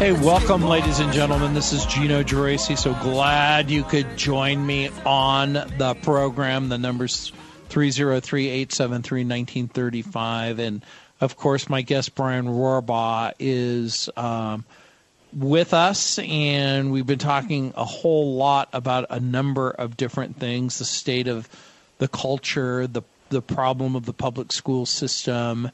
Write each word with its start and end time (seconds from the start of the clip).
Hey, 0.00 0.12
welcome, 0.12 0.62
ladies 0.64 0.98
and 0.98 1.12
gentlemen. 1.12 1.52
This 1.52 1.74
is 1.74 1.84
Gino 1.84 2.22
Geraci. 2.22 2.78
So 2.78 2.94
glad 3.02 3.70
you 3.70 3.84
could 3.84 4.16
join 4.16 4.64
me 4.64 4.88
on 5.04 5.52
the 5.52 5.94
program. 6.00 6.70
The 6.70 6.78
number's 6.78 7.32
303 7.68 8.48
873 8.48 9.20
1935. 9.24 10.58
And 10.58 10.82
of 11.20 11.36
course, 11.36 11.68
my 11.68 11.82
guest, 11.82 12.14
Brian 12.14 12.46
Rohrbaugh, 12.46 13.34
is 13.38 14.08
um, 14.16 14.64
with 15.34 15.74
us. 15.74 16.18
And 16.18 16.92
we've 16.92 17.06
been 17.06 17.18
talking 17.18 17.74
a 17.76 17.84
whole 17.84 18.36
lot 18.36 18.70
about 18.72 19.04
a 19.10 19.20
number 19.20 19.68
of 19.68 19.98
different 19.98 20.38
things 20.38 20.78
the 20.78 20.86
state 20.86 21.28
of 21.28 21.46
the 21.98 22.08
culture, 22.08 22.86
the, 22.86 23.02
the 23.28 23.42
problem 23.42 23.96
of 23.96 24.06
the 24.06 24.14
public 24.14 24.50
school 24.50 24.86
system 24.86 25.70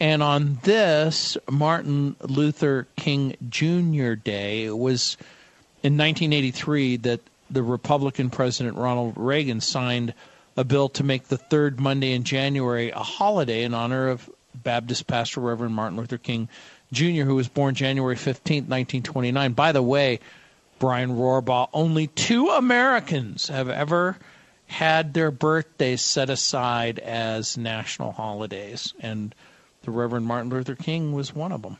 and 0.00 0.22
on 0.22 0.58
this 0.62 1.36
Martin 1.50 2.16
Luther 2.20 2.86
King 2.96 3.36
Jr. 3.48 4.14
Day, 4.14 4.64
it 4.64 4.76
was 4.76 5.16
in 5.82 5.96
1983 5.96 6.96
that 6.98 7.20
the 7.50 7.62
Republican 7.62 8.30
President 8.30 8.76
Ronald 8.76 9.14
Reagan 9.16 9.60
signed 9.60 10.14
a 10.56 10.64
bill 10.64 10.88
to 10.90 11.04
make 11.04 11.28
the 11.28 11.36
third 11.36 11.80
Monday 11.80 12.12
in 12.12 12.24
January 12.24 12.90
a 12.90 12.98
holiday 12.98 13.64
in 13.64 13.74
honor 13.74 14.08
of 14.08 14.28
Baptist 14.54 15.06
pastor 15.06 15.40
Reverend 15.40 15.74
Martin 15.74 15.98
Luther 15.98 16.18
King 16.18 16.48
Jr., 16.92 17.22
who 17.22 17.34
was 17.34 17.48
born 17.48 17.74
January 17.74 18.16
15, 18.16 18.64
1929. 18.64 19.52
By 19.52 19.72
the 19.72 19.82
way, 19.82 20.20
Brian 20.78 21.10
Rohrbaugh, 21.10 21.68
only 21.72 22.06
two 22.08 22.48
Americans 22.50 23.48
have 23.48 23.68
ever 23.68 24.16
had 24.66 25.14
their 25.14 25.30
birthdays 25.30 26.02
set 26.02 26.30
aside 26.30 26.98
as 26.98 27.58
national 27.58 28.12
holidays. 28.12 28.94
And 29.00 29.34
the 29.84 29.90
Reverend 29.90 30.26
Martin 30.26 30.50
Luther 30.50 30.74
King 30.74 31.12
was 31.12 31.34
one 31.34 31.52
of 31.52 31.62
them. 31.62 31.78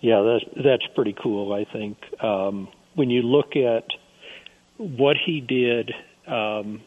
Yeah, 0.00 0.22
that's 0.22 0.64
that's 0.64 0.94
pretty 0.94 1.14
cool. 1.20 1.52
I 1.52 1.64
think 1.70 1.98
um, 2.22 2.68
when 2.94 3.10
you 3.10 3.22
look 3.22 3.54
at 3.56 3.84
what 4.78 5.16
he 5.24 5.40
did, 5.40 5.92
um, 6.26 6.80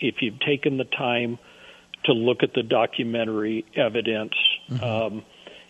if 0.00 0.16
you've 0.20 0.40
taken 0.40 0.78
the 0.78 0.84
time 0.84 1.38
to 2.04 2.12
look 2.12 2.42
at 2.42 2.54
the 2.54 2.62
documentary 2.62 3.66
evidence, 3.74 4.32
mm-hmm. 4.70 4.82
um, 4.82 5.24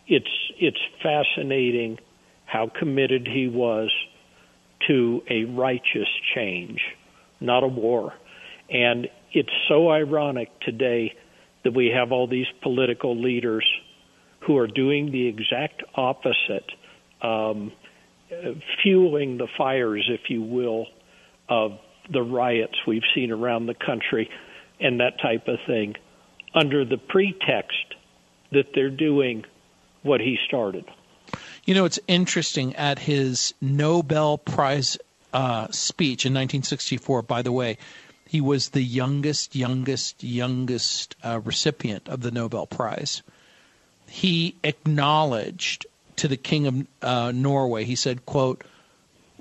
it's 0.06 0.30
it's 0.58 0.78
fascinating 1.02 1.98
how 2.44 2.70
committed 2.78 3.26
he 3.26 3.48
was 3.48 3.90
to 4.86 5.22
a 5.28 5.44
righteous 5.44 6.08
change, 6.34 6.80
not 7.40 7.64
a 7.64 7.68
war. 7.68 8.14
And 8.70 9.08
it's 9.32 9.52
so 9.68 9.90
ironic 9.90 10.48
today 10.60 11.14
that 11.66 11.74
we 11.74 11.88
have 11.88 12.12
all 12.12 12.28
these 12.28 12.46
political 12.62 13.20
leaders 13.20 13.66
who 14.46 14.56
are 14.56 14.68
doing 14.68 15.10
the 15.10 15.26
exact 15.26 15.82
opposite, 15.96 16.70
um, 17.20 17.72
fueling 18.84 19.36
the 19.36 19.48
fires, 19.58 20.08
if 20.08 20.30
you 20.30 20.42
will, 20.42 20.86
of 21.48 21.72
the 22.08 22.22
riots 22.22 22.74
we've 22.86 23.02
seen 23.16 23.32
around 23.32 23.66
the 23.66 23.74
country 23.74 24.30
and 24.78 25.00
that 25.00 25.20
type 25.20 25.48
of 25.48 25.58
thing, 25.66 25.96
under 26.54 26.84
the 26.84 26.98
pretext 26.98 27.96
that 28.52 28.66
they're 28.72 28.88
doing 28.88 29.44
what 30.04 30.20
he 30.20 30.38
started. 30.46 30.84
You 31.64 31.74
know, 31.74 31.84
it's 31.84 31.98
interesting 32.06 32.76
at 32.76 33.00
his 33.00 33.54
Nobel 33.60 34.38
Prize 34.38 34.98
uh, 35.32 35.66
speech 35.72 36.26
in 36.26 36.32
1964, 36.32 37.22
by 37.22 37.42
the 37.42 37.50
way, 37.50 37.78
he 38.26 38.40
was 38.40 38.70
the 38.70 38.82
youngest, 38.82 39.54
youngest, 39.54 40.22
youngest 40.22 41.14
uh, 41.22 41.40
recipient 41.44 42.08
of 42.08 42.20
the 42.22 42.30
Nobel 42.30 42.66
Prize. 42.66 43.22
He 44.08 44.56
acknowledged 44.64 45.86
to 46.16 46.28
the 46.28 46.36
King 46.36 46.66
of 46.66 46.86
uh, 47.02 47.32
Norway, 47.32 47.84
he 47.84 47.96
said, 47.96 48.26
quote, 48.26 48.64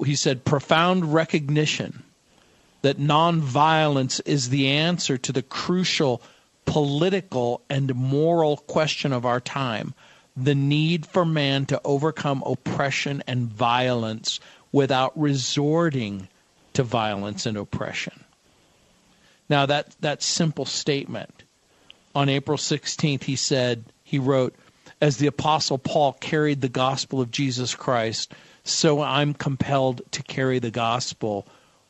he 0.03 0.15
said, 0.15 0.43
profound 0.43 1.13
recognition 1.13 2.03
that 2.81 2.99
nonviolence 2.99 4.21
is 4.25 4.49
the 4.49 4.67
answer 4.67 5.17
to 5.17 5.31
the 5.31 5.41
crucial 5.41 6.21
political 6.65 7.61
and 7.69 7.95
moral 7.95 8.57
question 8.57 9.13
of 9.13 9.25
our 9.25 9.39
time 9.39 9.93
the 10.37 10.55
need 10.55 11.05
for 11.05 11.25
man 11.25 11.65
to 11.65 11.79
overcome 11.85 12.43
oppression 12.45 13.23
and 13.25 13.47
violence 13.47 14.39
without 14.71 15.17
resorting 15.17 16.27
to 16.73 16.83
violence 16.83 17.45
and 17.45 17.55
oppression. 17.55 18.24
Now, 19.49 19.65
that, 19.67 19.95
that 20.01 20.23
simple 20.23 20.65
statement, 20.65 21.43
on 22.15 22.29
April 22.29 22.57
16th, 22.57 23.23
he 23.23 23.35
said, 23.35 23.85
he 24.03 24.19
wrote, 24.19 24.55
As 25.01 25.17
the 25.17 25.27
Apostle 25.27 25.77
Paul 25.77 26.13
carried 26.13 26.61
the 26.61 26.69
gospel 26.69 27.21
of 27.21 27.31
Jesus 27.31 27.75
Christ, 27.75 28.33
so 28.63 29.01
I'm 29.01 29.33
compelled 29.33 30.01
to 30.11 30.23
carry 30.23 30.59
the 30.59 30.71
gospel. 30.71 31.45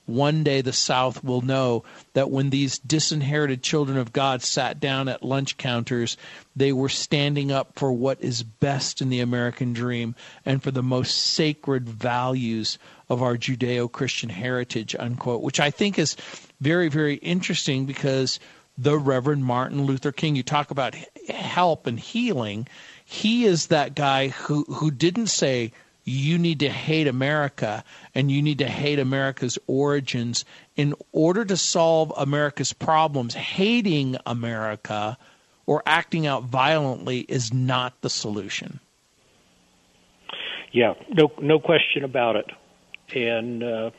One 0.08 0.44
day 0.44 0.62
the 0.62 0.74
South 0.74 1.24
will 1.24 1.42
know 1.42 1.84
that 2.14 2.30
when 2.30 2.50
these 2.50 2.78
disinherited 2.78 3.64
children 3.64 3.98
of 3.98 4.14
God 4.14 4.44
sat 4.44 4.80
down 4.80 5.08
at 5.08 5.24
lunch 5.24 5.58
counters, 5.58 6.16
they 6.56 6.72
were 6.72 6.90
standing 6.90 7.52
up 7.52 7.80
for 7.80 7.92
what 7.92 8.22
is 8.22 8.44
best 8.44 9.02
in 9.02 9.10
the 9.10 9.22
American 9.22 9.74
dream 9.74 10.16
and 10.46 10.62
for 10.62 10.70
the 10.72 10.84
most 10.84 11.18
sacred 11.18 11.90
values 11.90 12.78
of 13.10 13.24
our 13.24 13.36
Judeo 13.36 13.92
Christian 13.92 14.30
heritage, 14.30 14.96
unquote, 14.98 15.42
which 15.42 15.60
I 15.60 15.72
think 15.72 15.98
is 15.98 16.16
very, 16.62 16.90
very 16.90 17.16
interesting 17.16 17.86
because 17.86 18.40
the 18.78 18.98
Reverend 18.98 19.46
Martin 19.46 19.86
Luther 19.86 20.12
King, 20.12 20.36
you 20.36 20.44
talk 20.44 20.72
about 20.72 20.96
help 21.30 21.88
and 21.88 22.00
healing. 22.00 22.68
He 23.06 23.46
is 23.46 23.68
that 23.68 23.96
guy 23.96 24.30
who, 24.30 24.64
who 24.64 24.92
didn't 24.92 25.28
say, 25.28 25.72
you 26.04 26.38
need 26.38 26.60
to 26.60 26.70
hate 26.70 27.08
America 27.08 27.84
and 28.14 28.32
you 28.32 28.42
need 28.42 28.60
to 28.60 28.68
hate 28.68 29.00
America's 29.00 29.58
origins. 29.66 30.46
In 30.76 30.94
order 31.12 31.44
to 31.46 31.58
solve 31.58 32.14
America's 32.16 32.74
problems, 32.74 33.34
hating 33.34 34.18
America 34.26 35.18
or 35.66 35.82
acting 35.86 36.28
out 36.28 36.44
violently 36.44 37.22
is 37.22 37.52
not 37.54 38.00
the 38.02 38.10
solution. 38.10 38.80
Yeah, 40.72 40.94
no, 41.10 41.32
no 41.42 41.60
question 41.60 42.04
about 42.04 42.36
it. 42.36 42.52
And 43.16 43.64
uh, 43.64 43.92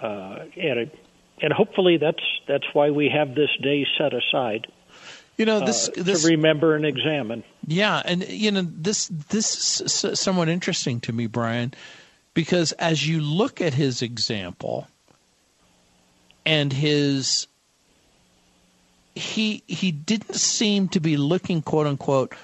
uh, 0.00 0.44
and 0.56 0.78
it, 0.78 0.98
and 1.40 1.52
hopefully 1.52 1.98
that's 1.98 2.22
that's 2.48 2.66
why 2.72 2.90
we 2.90 3.08
have 3.08 3.34
this 3.34 3.50
day 3.62 3.86
set 3.98 4.12
aside. 4.14 4.66
You 5.36 5.44
know 5.44 5.60
this, 5.60 5.88
uh, 5.88 5.92
this 5.96 6.22
to 6.22 6.28
remember 6.28 6.74
and 6.74 6.86
examine. 6.86 7.44
Yeah, 7.66 8.02
and 8.04 8.26
you 8.28 8.50
know 8.50 8.62
this 8.62 9.08
this 9.08 9.80
is 9.80 10.18
somewhat 10.18 10.48
interesting 10.48 11.00
to 11.00 11.12
me, 11.12 11.26
Brian, 11.26 11.74
because 12.32 12.72
as 12.72 13.06
you 13.06 13.20
look 13.20 13.60
at 13.60 13.74
his 13.74 14.02
example 14.02 14.88
and 16.46 16.72
his 16.72 17.48
he 19.14 19.62
he 19.66 19.92
didn't 19.92 20.36
seem 20.36 20.88
to 20.88 21.00
be 21.00 21.16
looking 21.16 21.60
quote 21.60 21.86
unquote 21.86 22.34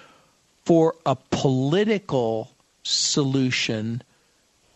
for 0.65 0.95
a 1.07 1.17
political 1.31 2.51
solution 2.83 4.03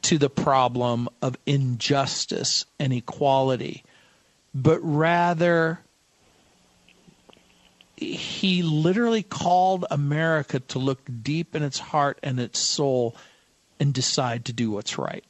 to 0.02 0.18
the 0.18 0.30
problem 0.30 1.08
of 1.20 1.36
injustice 1.46 2.64
and 2.78 2.92
equality 2.92 3.82
but 4.56 4.80
rather 4.82 5.78
he 7.94 8.62
literally 8.62 9.22
called 9.22 9.84
America 9.90 10.60
to 10.60 10.78
look 10.78 11.00
deep 11.22 11.54
in 11.54 11.62
its 11.62 11.78
heart 11.78 12.18
and 12.22 12.40
its 12.40 12.58
soul 12.58 13.14
and 13.78 13.92
decide 13.92 14.46
to 14.46 14.54
do 14.54 14.70
what's 14.70 14.96
right. 14.96 15.24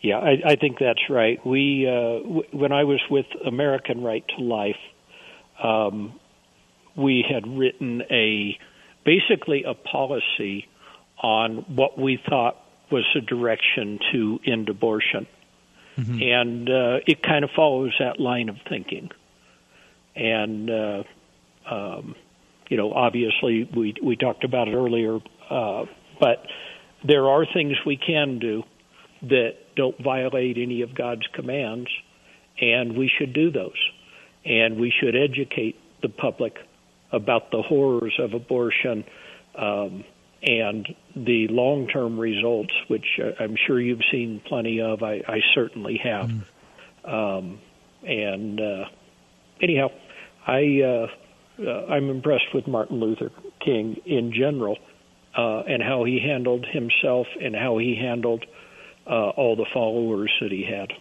Yeah, 0.00 0.18
I, 0.18 0.52
I 0.52 0.56
think 0.56 0.78
that's 0.78 1.10
right. 1.10 1.44
We, 1.44 1.86
uh, 1.86 2.22
w- 2.22 2.48
when 2.52 2.72
I 2.72 2.84
was 2.84 3.00
with 3.10 3.26
American 3.44 4.02
Right 4.02 4.24
to 4.38 4.42
Life, 4.42 4.76
um, 5.62 6.18
we 6.96 7.24
had 7.28 7.46
written 7.46 8.02
a 8.10 8.56
basically 9.04 9.64
a 9.64 9.74
policy 9.74 10.68
on 11.20 11.64
what 11.74 11.98
we 11.98 12.18
thought 12.28 12.56
was 12.90 13.04
a 13.16 13.20
direction 13.20 13.98
to 14.12 14.38
end 14.46 14.68
abortion 14.68 15.26
mm-hmm. 16.00 16.22
and 16.22 16.68
uh, 16.68 17.00
it 17.06 17.22
kind 17.22 17.44
of 17.44 17.50
follows 17.54 17.92
that 17.98 18.20
line 18.20 18.48
of 18.48 18.56
thinking. 18.68 19.10
And 20.16 20.70
uh, 20.70 21.02
um, 21.70 22.14
you 22.68 22.76
know, 22.76 22.92
obviously 22.92 23.68
we 23.74 23.94
we 24.02 24.16
talked 24.16 24.44
about 24.44 24.68
it 24.68 24.74
earlier, 24.74 25.18
uh, 25.50 25.84
but 26.18 26.46
there 27.04 27.28
are 27.28 27.44
things 27.52 27.76
we 27.84 27.96
can 27.96 28.38
do 28.38 28.62
that 29.22 29.56
don't 29.76 29.98
violate 30.02 30.56
any 30.56 30.82
of 30.82 30.94
God's 30.94 31.26
commands, 31.34 31.88
and 32.60 32.96
we 32.96 33.10
should 33.18 33.32
do 33.32 33.50
those. 33.50 33.78
And 34.44 34.80
we 34.80 34.90
should 34.90 35.14
educate 35.14 35.78
the 36.00 36.08
public 36.08 36.56
about 37.12 37.50
the 37.50 37.60
horrors 37.60 38.14
of 38.18 38.32
abortion 38.32 39.04
um, 39.54 40.04
and 40.42 40.86
the 41.14 41.48
long 41.48 41.86
term 41.88 42.18
results, 42.18 42.72
which 42.88 43.20
uh, 43.22 43.42
I'm 43.42 43.56
sure 43.66 43.80
you've 43.80 44.04
seen 44.10 44.40
plenty 44.46 44.80
of. 44.80 45.02
I, 45.02 45.22
I 45.26 45.40
certainly 45.54 46.00
have. 46.02 46.30
Mm. 46.30 47.38
Um, 47.38 47.60
and 48.02 48.60
uh, 48.60 48.84
anyhow, 49.60 49.88
I 50.46 50.80
uh, 50.82 51.06
uh, 51.66 51.86
I'm 51.86 52.08
impressed 52.08 52.54
with 52.54 52.66
Martin 52.66 53.00
Luther 53.00 53.30
King 53.64 53.96
in 54.06 54.32
general 54.32 54.78
uh, 55.36 55.60
and 55.60 55.82
how 55.82 56.04
he 56.04 56.20
handled 56.20 56.66
himself 56.66 57.26
and 57.40 57.54
how 57.54 57.78
he 57.78 57.96
handled 58.00 58.44
uh, 59.06 59.30
all 59.30 59.56
the 59.56 59.66
followers 59.72 60.32
that 60.40 60.50
he 60.50 60.64
had. 60.64 60.92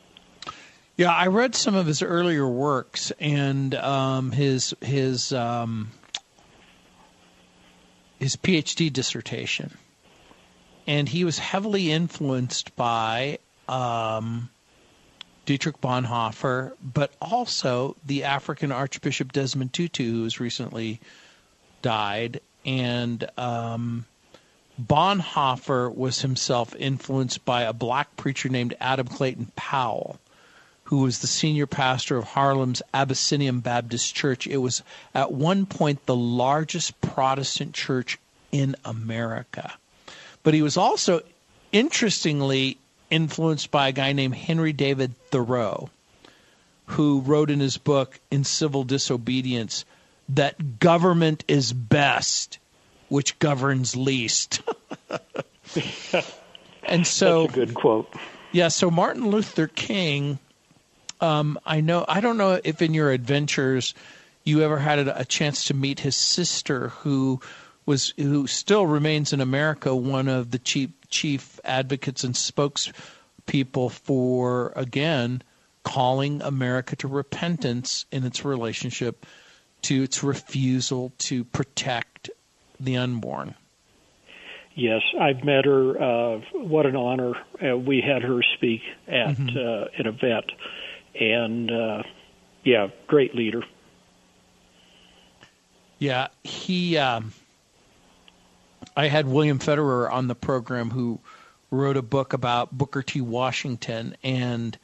Yeah, 0.97 1.13
I 1.13 1.27
read 1.27 1.55
some 1.55 1.75
of 1.75 1.85
his 1.85 2.01
earlier 2.01 2.47
works 2.47 3.11
and 3.19 3.73
um, 3.75 4.31
his 4.31 4.75
his 4.81 5.31
um, 5.31 5.91
his 8.19 8.35
PhD 8.35 8.91
dissertation, 8.91 9.77
and 10.85 11.07
he 11.09 11.23
was 11.23 11.39
heavily 11.39 11.91
influenced 11.91 12.75
by 12.75 13.39
um, 13.67 14.49
Dietrich 15.45 15.79
Bonhoeffer, 15.81 16.73
but 16.81 17.11
also 17.21 17.95
the 18.05 18.23
African 18.25 18.71
Archbishop 18.71 19.31
Desmond 19.31 19.73
Tutu, 19.73 20.03
who's 20.03 20.39
recently 20.39 20.99
died, 21.81 22.41
and 22.65 23.29
um, 23.37 24.05
Bonhoeffer 24.79 25.93
was 25.93 26.21
himself 26.21 26.75
influenced 26.75 27.43
by 27.45 27.63
a 27.63 27.73
black 27.73 28.15
preacher 28.15 28.49
named 28.49 28.75
Adam 28.79 29.07
Clayton 29.07 29.51
Powell, 29.55 30.19
who 30.89 30.97
was 31.01 31.19
the 31.19 31.27
senior 31.27 31.67
pastor 31.67 32.17
of 32.17 32.23
Harlem's 32.23 32.81
Abyssinian 32.95 33.59
Baptist 33.59 34.15
Church. 34.15 34.47
It 34.47 34.57
was 34.57 34.81
at 35.13 35.31
one 35.31 35.67
point 35.67 36.03
the 36.07 36.15
largest 36.15 36.99
Protestant 36.99 37.75
church 37.75 38.17
in 38.51 38.75
America. 38.83 39.75
But 40.41 40.55
he 40.55 40.63
was 40.63 40.77
also, 40.77 41.21
interestingly, 41.71 42.79
influenced 43.11 43.69
by 43.69 43.89
a 43.89 43.91
guy 43.91 44.13
named 44.13 44.33
Henry 44.33 44.73
David 44.73 45.13
Thoreau, 45.29 45.91
who 46.87 47.21
wrote 47.21 47.51
in 47.51 47.59
his 47.59 47.77
book, 47.77 48.19
In 48.31 48.43
Civil 48.43 48.83
Disobedience, 48.83 49.85
that 50.29 50.79
government 50.79 51.43
is 51.47 51.71
best 51.71 52.57
which 53.09 53.37
governs 53.37 53.95
least. 53.95 54.63
and 56.83 57.05
so 57.05 57.43
That's 57.43 57.53
a 57.53 57.55
good 57.55 57.73
quote. 57.75 58.11
Yeah, 58.51 58.69
so 58.69 58.89
Martin 58.89 59.29
Luther 59.29 59.67
King 59.67 60.39
um, 61.21 61.59
I 61.65 61.81
know 61.81 62.05
I 62.07 62.21
don't 62.21 62.37
know 62.37 62.59
if 62.63 62.81
in 62.81 62.93
your 62.93 63.11
adventures 63.11 63.93
you 64.43 64.61
ever 64.61 64.77
had 64.77 64.99
a, 64.99 65.21
a 65.21 65.25
chance 65.25 65.65
to 65.65 65.73
meet 65.73 65.99
his 65.99 66.15
sister 66.15 66.89
who 66.89 67.41
was 67.85 68.13
who 68.17 68.47
still 68.47 68.85
remains 68.85 69.33
in 69.33 69.41
America 69.41 69.95
one 69.95 70.27
of 70.27 70.51
the 70.51 70.59
chief 70.59 70.91
chief 71.09 71.59
advocates 71.63 72.23
and 72.23 72.35
spokespeople 72.35 73.91
for 73.91 74.73
again 74.75 75.41
calling 75.83 76.41
America 76.41 76.95
to 76.95 77.07
repentance 77.07 78.05
in 78.11 78.23
its 78.23 78.45
relationship 78.45 79.25
to 79.81 80.03
its 80.03 80.23
refusal 80.23 81.11
to 81.17 81.43
protect 81.45 82.29
the 82.79 82.97
unborn. 82.97 83.55
Yes, 84.75 85.01
I've 85.19 85.43
met 85.43 85.65
her. 85.65 86.01
Uh, 86.01 86.41
what 86.53 86.85
an 86.85 86.95
honor! 86.95 87.33
Uh, 87.61 87.77
we 87.77 88.01
had 88.01 88.21
her 88.21 88.41
speak 88.55 88.81
at 89.07 89.35
mm-hmm. 89.35 89.57
uh, 89.57 89.85
an 89.97 90.07
event, 90.07 90.51
and 91.19 91.71
uh, 91.71 92.03
yeah, 92.63 92.87
great 93.07 93.35
leader. 93.35 93.63
Yeah, 95.97 96.27
he. 96.43 96.97
Um, 96.97 97.33
I 98.95 99.07
had 99.07 99.27
William 99.27 99.59
Federer 99.59 100.11
on 100.11 100.27
the 100.27 100.35
program 100.35 100.89
who 100.89 101.19
wrote 101.71 101.97
a 101.97 102.01
book 102.01 102.33
about 102.33 102.71
Booker 102.71 103.03
T. 103.03 103.21
Washington, 103.21 104.15
and 104.23 104.77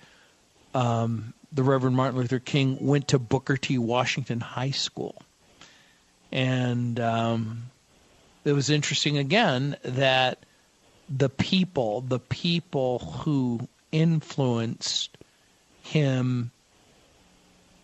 um, 0.73 1.33
the 1.51 1.63
Reverend 1.63 1.95
Martin 1.95 2.19
Luther 2.19 2.39
King 2.39 2.77
went 2.85 3.09
to 3.09 3.19
Booker 3.19 3.57
T. 3.57 3.77
Washington 3.77 4.41
High 4.41 4.71
School, 4.71 5.21
and 6.31 6.99
um, 6.99 7.63
it 8.43 8.51
was 8.53 8.69
interesting 8.69 9.17
again 9.17 9.77
that 9.83 10.45
the 11.09 11.29
people, 11.29 12.01
the 12.01 12.19
people 12.19 12.99
who 12.99 13.67
influenced 13.91 15.17
him 15.85 16.51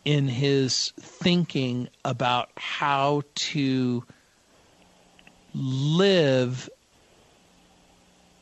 in 0.03 0.27
his 0.27 0.91
thinking 0.99 1.87
about 2.03 2.49
how 2.57 3.21
to 3.35 4.03
live 5.53 6.69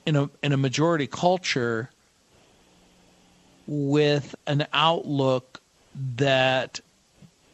in 0.06 0.16
a 0.16 0.30
in 0.42 0.54
a 0.54 0.58
majority 0.58 1.08
culture 1.08 1.90
with 3.68 4.34
an 4.48 4.66
outlook 4.74 5.62
that 6.16 6.80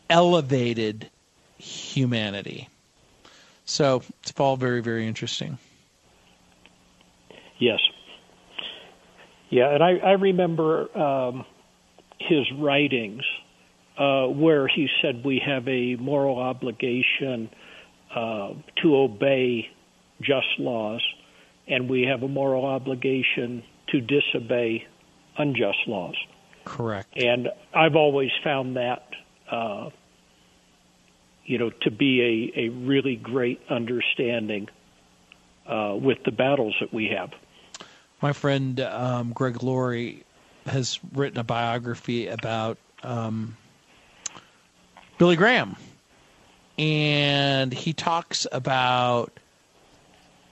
elevated 0.09 1.09
humanity. 1.57 2.69
So 3.65 4.03
it's 4.21 4.31
all 4.39 4.55
very, 4.55 4.81
very 4.81 5.07
interesting. 5.07 5.57
Yes. 7.57 7.79
Yeah, 9.49 9.73
and 9.73 9.83
I, 9.83 9.97
I 9.97 10.11
remember 10.11 10.95
um, 10.97 11.45
his 12.19 12.51
writings 12.57 13.23
uh, 13.97 14.25
where 14.25 14.67
he 14.67 14.87
said 15.01 15.23
we 15.23 15.41
have 15.45 15.67
a 15.67 15.95
moral 15.95 16.37
obligation 16.37 17.49
uh, 18.13 18.53
to 18.81 18.95
obey 18.95 19.69
just 20.21 20.47
laws, 20.57 21.01
and 21.67 21.89
we 21.89 22.03
have 22.03 22.23
a 22.23 22.27
moral 22.27 22.65
obligation 22.65 23.63
to 23.89 24.01
disobey 24.01 24.85
unjust 25.37 25.79
laws. 25.87 26.15
Correct. 26.63 27.07
And 27.15 27.49
I've 27.73 27.95
always 27.95 28.31
found 28.43 28.77
that 28.77 29.07
uh, 29.49 29.89
you 31.45 31.59
know, 31.59 31.69
to 31.81 31.91
be 31.91 32.51
a, 32.55 32.59
a 32.65 32.69
really 32.69 33.15
great 33.15 33.61
understanding 33.69 34.67
uh, 35.67 35.95
with 35.99 36.17
the 36.25 36.31
battles 36.31 36.75
that 36.79 36.93
we 36.93 37.07
have. 37.15 37.31
My 38.21 38.33
friend 38.33 38.79
um, 38.79 39.31
Greg 39.33 39.61
Laurie 39.61 40.24
has 40.65 40.99
written 41.13 41.39
a 41.39 41.43
biography 41.43 42.27
about 42.27 42.77
um, 43.03 43.57
Billy 45.17 45.35
Graham, 45.35 45.75
and 46.77 47.73
he 47.73 47.93
talks 47.93 48.45
about 48.51 49.31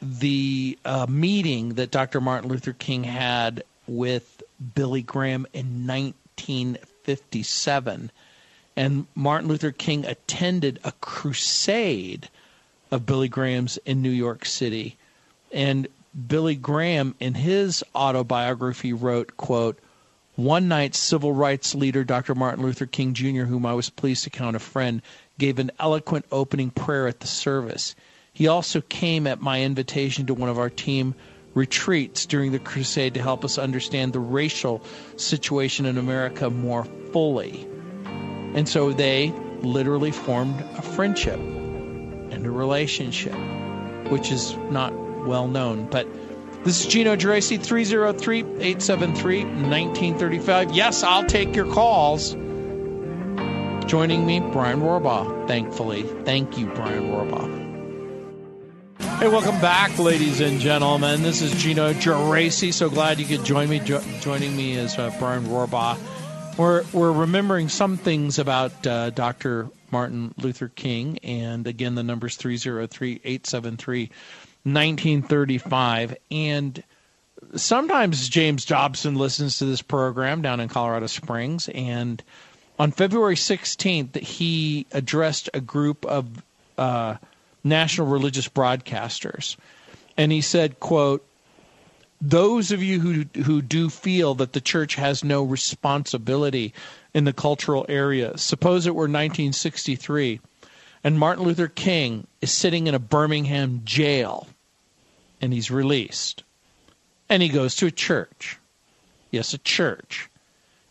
the 0.02 0.80
uh, 0.86 1.06
meeting 1.10 1.76
that 1.76 1.92
Dr. 1.92 2.22
Martin 2.22 2.50
Luther 2.50 2.74
King 2.74 3.04
had 3.04 3.64
with 3.88 4.42
Billy 4.76 5.02
Graham 5.02 5.48
in 5.54 5.88
1957 5.88 8.12
and 8.76 9.06
Martin 9.16 9.50
Luther 9.50 9.72
King 9.72 10.06
attended 10.06 10.80
a 10.84 10.92
crusade 10.94 12.30
of 12.92 13.06
Billy 13.06 13.28
Graham's 13.28 13.78
in 13.86 14.02
New 14.02 14.10
York 14.10 14.46
City. 14.46 14.98
And 15.52 15.88
Billy 16.28 16.56
Graham, 16.56 17.16
in 17.20 17.36
his 17.36 17.84
autobiography, 17.96 18.94
wrote, 18.94 19.38
quote, 19.38 19.80
one 20.36 20.68
night, 20.68 20.96
civil 20.96 21.32
rights 21.32 21.76
leader 21.76 22.04
Dr. 22.04 22.34
Martin 22.36 22.64
Luther 22.64 22.86
King 22.86 23.14
Jr., 23.14 23.44
whom 23.44 23.66
I 23.66 23.74
was 23.74 23.90
pleased 23.90 24.24
to 24.24 24.30
count 24.30 24.56
a 24.56 24.60
friend, 24.60 25.02
gave 25.38 25.60
an 25.60 25.72
eloquent 25.80 26.26
opening 26.32 26.72
prayer 26.72 27.08
at 27.08 27.20
the 27.20 27.28
service. 27.28 27.96
He 28.34 28.48
also 28.48 28.82
came 28.82 29.28
at 29.28 29.42
my 29.42 29.62
invitation 29.62 30.26
to 30.26 30.34
one 30.34 30.50
of 30.50 30.58
our 30.58 30.70
team 30.70 31.14
retreats 31.54 32.26
during 32.26 32.52
the 32.52 32.60
crusade 32.60 33.14
to 33.14 33.22
help 33.22 33.46
us 33.46 33.60
understand 33.60 34.14
the 34.14 34.20
racial 34.20 34.84
situation 35.18 35.86
in 35.86 35.98
America 35.98 36.50
more 36.50 36.86
fully. 37.12 37.68
And 38.56 38.68
so 38.68 38.92
they 38.92 39.32
literally 39.62 40.12
formed 40.12 40.60
a 40.78 40.82
friendship 40.82 41.40
and 41.40 42.46
a 42.46 42.52
relationship, 42.52 43.36
which 44.10 44.32
is 44.32 44.56
not 44.72 44.94
well 45.26 45.48
known. 45.48 45.86
But 45.86 46.08
this 46.64 46.82
is 46.82 46.88
Gino 46.88 47.16
Geraci, 47.16 47.62
303 47.62 48.40
873 48.40 49.44
1935. 49.44 50.72
Yes, 50.72 51.04
I'll 51.04 51.26
take 51.26 51.56
your 51.56 51.72
calls. 51.72 52.34
Joining 53.86 54.26
me, 54.26 54.40
Brian 54.40 54.82
Rohrbaugh, 54.82 55.48
thankfully. 55.48 56.04
Thank 56.24 56.58
you, 56.58 56.68
Brian 56.68 57.12
Rohrbaugh. 57.12 57.62
Hey, 59.20 59.28
welcome 59.28 59.60
back, 59.62 59.98
ladies 60.00 60.40
and 60.40 60.60
gentlemen. 60.60 61.22
This 61.22 61.42
is 61.42 61.54
Gino 61.62 61.94
Geraci. 61.94 62.74
So 62.74 62.90
glad 62.90 63.20
you 63.20 63.26
could 63.26 63.46
join 63.46 63.70
me. 63.70 63.80
Jo- 63.80 64.04
joining 64.22 64.56
me 64.56 64.74
is 64.74 64.98
uh, 64.98 65.14
Brian 65.20 65.46
Rohrbaugh 65.46 65.98
we're 66.58 66.84
we're 66.94 67.12
remembering 67.12 67.70
some 67.70 67.98
things 67.98 68.40
about 68.40 68.86
uh, 68.86 69.10
Dr. 69.10 69.70
Martin 69.92 70.34
Luther 70.38 70.68
King. 70.68 71.20
And 71.24 71.68
again, 71.68 71.96
the 71.96 72.04
number 72.04 72.28
is 72.28 72.36
303 72.36 73.22
873 73.24 74.12
1935. 74.64 76.16
And 76.32 76.84
sometimes 77.56 78.30
James 78.30 78.66
Dobson 78.66 79.16
listens 79.16 79.60
to 79.60 79.66
this 79.66 79.82
program 79.82 80.42
down 80.42 80.60
in 80.60 80.70
Colorado 80.70 81.08
Springs. 81.08 81.70
And 81.74 82.24
on 82.80 82.92
February 82.92 83.36
16th, 83.36 84.18
he 84.18 84.86
addressed 84.92 85.50
a 85.54 85.62
group 85.62 86.06
of 86.06 86.28
uh, 86.78 87.16
national 87.64 88.08
religious 88.08 88.48
broadcasters. 88.48 89.58
And 90.18 90.32
he 90.32 90.42
said, 90.42 90.80
quote, 90.80 91.26
those 92.22 92.72
of 92.72 92.82
you 92.82 93.02
who 93.02 93.42
who 93.44 93.62
do 93.62 93.90
feel 93.90 94.36
that 94.36 94.54
the 94.54 94.62
church 94.62 94.96
has 94.96 95.26
no 95.26 95.44
responsibility 95.44 96.74
in 97.14 97.26
the 97.26 97.34
cultural 97.34 97.86
area, 97.90 98.38
suppose 98.38 98.88
it 98.88 98.96
were 98.96 99.04
1963 99.04 100.40
and 101.04 101.20
Martin 101.20 101.44
Luther 101.44 101.68
King 101.68 102.28
is 102.42 102.52
sitting 102.52 102.88
in 102.88 102.96
a 102.96 103.00
Birmingham 103.00 103.82
jail 103.84 104.48
and 105.44 105.52
he's 105.52 105.70
released 105.70 106.42
and 107.28 107.44
he 107.44 107.50
goes 107.50 107.76
to 107.76 107.86
a 107.86 107.92
church. 107.92 108.58
Yes, 109.30 109.54
a 109.54 109.58
church. 109.58 110.30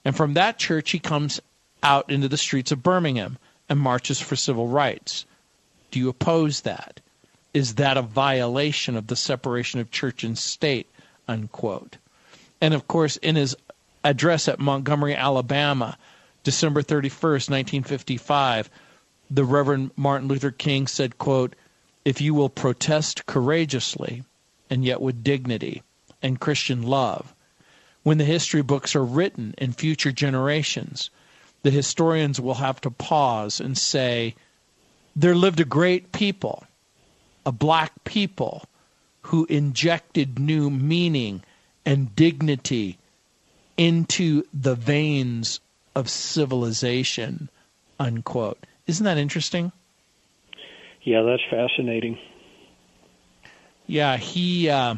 And 0.05 0.15
from 0.15 0.35
that 0.35 0.59
church 0.59 0.91
he 0.91 0.99
comes 0.99 1.41
out 1.83 2.11
into 2.11 2.29
the 2.29 2.37
streets 2.37 2.71
of 2.71 2.83
Birmingham 2.83 3.39
and 3.71 3.81
marches 3.81 4.21
for 4.21 4.37
civil 4.37 4.69
rights. 4.69 5.25
Do 5.91 5.99
you 5.99 6.11
oppose 6.11 6.61
that? 6.61 7.01
Is 7.55 7.77
that 7.77 7.97
a 7.97 8.03
violation 8.03 8.95
of 8.95 9.07
the 9.07 9.17
separation 9.17 9.81
of 9.81 9.91
church 9.91 10.23
and 10.23 10.37
state? 10.37 10.87
Unquote. 11.27 11.97
And 12.61 12.75
of 12.75 12.87
course, 12.87 13.17
in 13.17 13.37
his 13.37 13.57
address 14.05 14.49
at 14.49 14.59
Montgomery, 14.59 15.15
Alabama, 15.15 15.97
December 16.45 16.83
31st, 16.83 17.49
1955, 17.49 18.69
the 19.31 19.45
Reverend 19.45 19.93
Martin 19.97 20.29
Luther 20.29 20.51
King 20.51 20.87
said, 20.87 21.17
quote, 21.17 21.57
If 22.05 22.21
you 22.21 22.35
will 22.35 22.51
protest 22.51 23.25
courageously 23.25 24.25
and 24.73 24.87
yet 24.87 25.03
with 25.03 25.23
dignity 25.23 25.83
and 26.23 26.41
Christian 26.41 26.81
love, 26.83 27.35
when 28.05 28.17
the 28.17 28.25
history 28.25 28.63
books 28.63 28.97
are 28.97 29.05
written 29.05 29.55
in 29.59 29.75
future 29.75 30.11
generations, 30.11 31.11
the 31.63 31.71
historians 31.71 32.41
will 32.41 32.55
have 32.55 32.81
to 32.81 32.91
pause 32.91 33.61
and 33.61 33.77
say, 33.77 34.35
There 35.15 35.35
lived 35.35 35.61
a 35.61 35.67
great 35.67 36.11
people, 36.11 36.65
a 37.45 37.53
black 37.53 37.93
people, 38.05 38.65
who 39.21 39.45
injected 39.51 40.39
new 40.39 40.71
meaning 40.71 41.43
and 41.85 42.17
dignity 42.17 42.97
into 43.77 44.43
the 44.55 44.75
veins 44.75 45.61
of 45.95 46.09
civilization, 46.09 47.51
unquote. 48.01 48.65
Isn't 48.87 49.05
that 49.05 49.19
interesting? 49.19 49.71
Yeah, 51.03 51.21
that's 51.21 51.43
fascinating. 51.51 52.19
Yeah, 53.87 54.17
he 54.17 54.69
uh, 54.69 54.97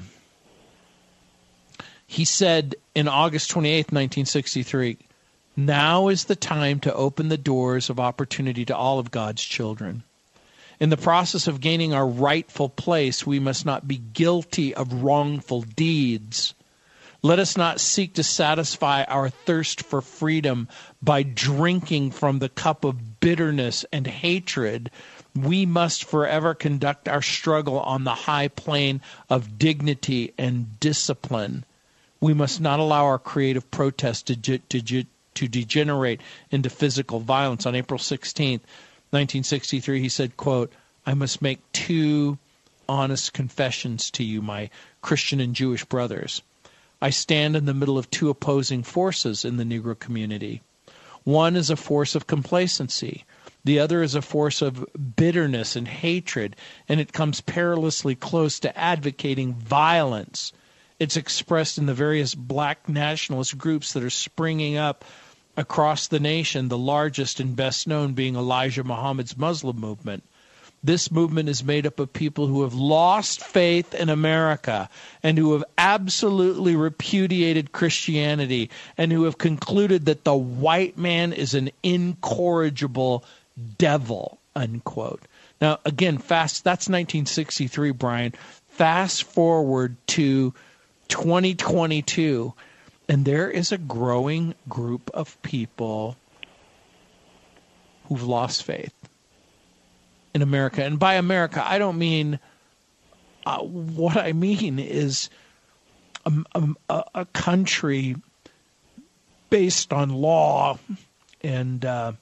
he 2.06 2.24
said 2.24 2.76
in 2.94 3.08
August 3.08 3.50
28th, 3.50 3.90
1963, 3.90 4.98
now 5.56 6.08
is 6.08 6.24
the 6.24 6.36
time 6.36 6.80
to 6.80 6.94
open 6.94 7.28
the 7.28 7.36
doors 7.36 7.90
of 7.90 7.98
opportunity 7.98 8.64
to 8.66 8.76
all 8.76 8.98
of 8.98 9.10
God's 9.10 9.42
children. 9.42 10.04
In 10.80 10.90
the 10.90 10.96
process 10.96 11.46
of 11.46 11.60
gaining 11.60 11.94
our 11.94 12.06
rightful 12.06 12.68
place, 12.68 13.26
we 13.26 13.38
must 13.38 13.64
not 13.64 13.86
be 13.88 13.96
guilty 13.96 14.74
of 14.74 15.02
wrongful 15.02 15.62
deeds. 15.62 16.54
Let 17.22 17.38
us 17.38 17.56
not 17.56 17.80
seek 17.80 18.14
to 18.14 18.22
satisfy 18.22 19.04
our 19.04 19.30
thirst 19.30 19.82
for 19.82 20.02
freedom 20.02 20.68
by 21.02 21.22
drinking 21.22 22.10
from 22.10 22.38
the 22.38 22.50
cup 22.50 22.84
of 22.84 23.18
bitterness 23.20 23.86
and 23.92 24.06
hatred. 24.06 24.90
We 25.36 25.66
must 25.66 26.04
forever 26.04 26.54
conduct 26.54 27.08
our 27.08 27.22
struggle 27.22 27.80
on 27.80 28.04
the 28.04 28.14
high 28.14 28.48
plane 28.48 29.00
of 29.28 29.58
dignity 29.58 30.32
and 30.38 30.78
discipline. 30.78 31.64
We 32.20 32.34
must 32.34 32.60
not 32.60 32.78
allow 32.78 33.04
our 33.04 33.18
creative 33.18 33.68
protest 33.70 34.28
to, 34.28 34.58
to, 34.58 35.04
to 35.34 35.48
degenerate 35.48 36.20
into 36.50 36.70
physical 36.70 37.20
violence. 37.20 37.66
On 37.66 37.74
April 37.74 37.98
16th, 37.98 38.62
1963, 39.10 40.00
he 40.00 40.08
said, 40.08 40.36
quote, 40.36 40.72
I 41.04 41.14
must 41.14 41.42
make 41.42 41.60
two 41.72 42.38
honest 42.88 43.32
confessions 43.32 44.10
to 44.12 44.24
you, 44.24 44.40
my 44.40 44.70
Christian 45.02 45.40
and 45.40 45.54
Jewish 45.54 45.84
brothers. 45.84 46.42
I 47.02 47.10
stand 47.10 47.56
in 47.56 47.66
the 47.66 47.74
middle 47.74 47.98
of 47.98 48.10
two 48.10 48.30
opposing 48.30 48.82
forces 48.82 49.44
in 49.44 49.56
the 49.56 49.64
Negro 49.64 49.98
community. 49.98 50.62
One 51.24 51.56
is 51.56 51.70
a 51.70 51.76
force 51.76 52.14
of 52.14 52.26
complacency. 52.26 53.24
The 53.64 53.78
other 53.78 54.02
is 54.02 54.14
a 54.14 54.22
force 54.22 54.60
of 54.60 54.86
bitterness 55.16 55.74
and 55.74 55.88
hatred, 55.88 56.56
and 56.88 57.00
it 57.00 57.14
comes 57.14 57.40
perilously 57.40 58.14
close 58.14 58.60
to 58.60 58.78
advocating 58.78 59.54
violence. 59.54 60.52
It's 61.00 61.16
expressed 61.16 61.78
in 61.78 61.86
the 61.86 61.94
various 61.94 62.34
black 62.34 62.88
nationalist 62.88 63.56
groups 63.56 63.94
that 63.94 64.04
are 64.04 64.10
springing 64.10 64.76
up 64.76 65.04
across 65.56 66.08
the 66.08 66.20
nation, 66.20 66.68
the 66.68 66.78
largest 66.78 67.40
and 67.40 67.56
best 67.56 67.86
known 67.86 68.12
being 68.12 68.36
Elijah 68.36 68.84
Muhammad's 68.84 69.36
Muslim 69.36 69.78
movement. 69.80 70.24
This 70.82 71.10
movement 71.10 71.48
is 71.48 71.64
made 71.64 71.86
up 71.86 71.98
of 71.98 72.12
people 72.12 72.46
who 72.46 72.60
have 72.62 72.74
lost 72.74 73.42
faith 73.42 73.94
in 73.94 74.10
America 74.10 74.90
and 75.22 75.38
who 75.38 75.54
have 75.54 75.64
absolutely 75.78 76.76
repudiated 76.76 77.72
Christianity 77.72 78.68
and 78.98 79.10
who 79.10 79.24
have 79.24 79.38
concluded 79.38 80.04
that 80.04 80.24
the 80.24 80.34
white 80.34 80.98
man 80.98 81.32
is 81.32 81.54
an 81.54 81.70
incorrigible 81.82 83.24
devil, 83.78 84.38
unquote. 84.54 85.22
Now, 85.60 85.78
again, 85.84 86.18
fast, 86.18 86.64
that's 86.64 86.88
1963, 86.88 87.92
Brian. 87.92 88.32
Fast 88.66 89.24
forward 89.24 89.96
to 90.08 90.52
2022 91.08 92.54
and 93.08 93.24
there 93.24 93.50
is 93.50 93.72
a 93.72 93.78
growing 93.78 94.54
group 94.68 95.10
of 95.12 95.40
people 95.42 96.16
who've 98.06 98.22
lost 98.22 98.64
faith 98.64 98.94
in 100.32 100.42
America. 100.42 100.84
And 100.84 100.98
by 100.98 101.14
America, 101.14 101.62
I 101.64 101.78
don't 101.78 101.98
mean 101.98 102.38
uh, 103.44 103.58
what 103.58 104.16
I 104.16 104.32
mean 104.32 104.78
is 104.78 105.28
a, 106.24 106.32
a, 106.88 107.04
a, 107.14 107.24
country 107.26 108.16
based 109.50 109.92
on 109.92 110.08
law 110.08 110.78
and 111.42 111.84
uh, 111.84 112.12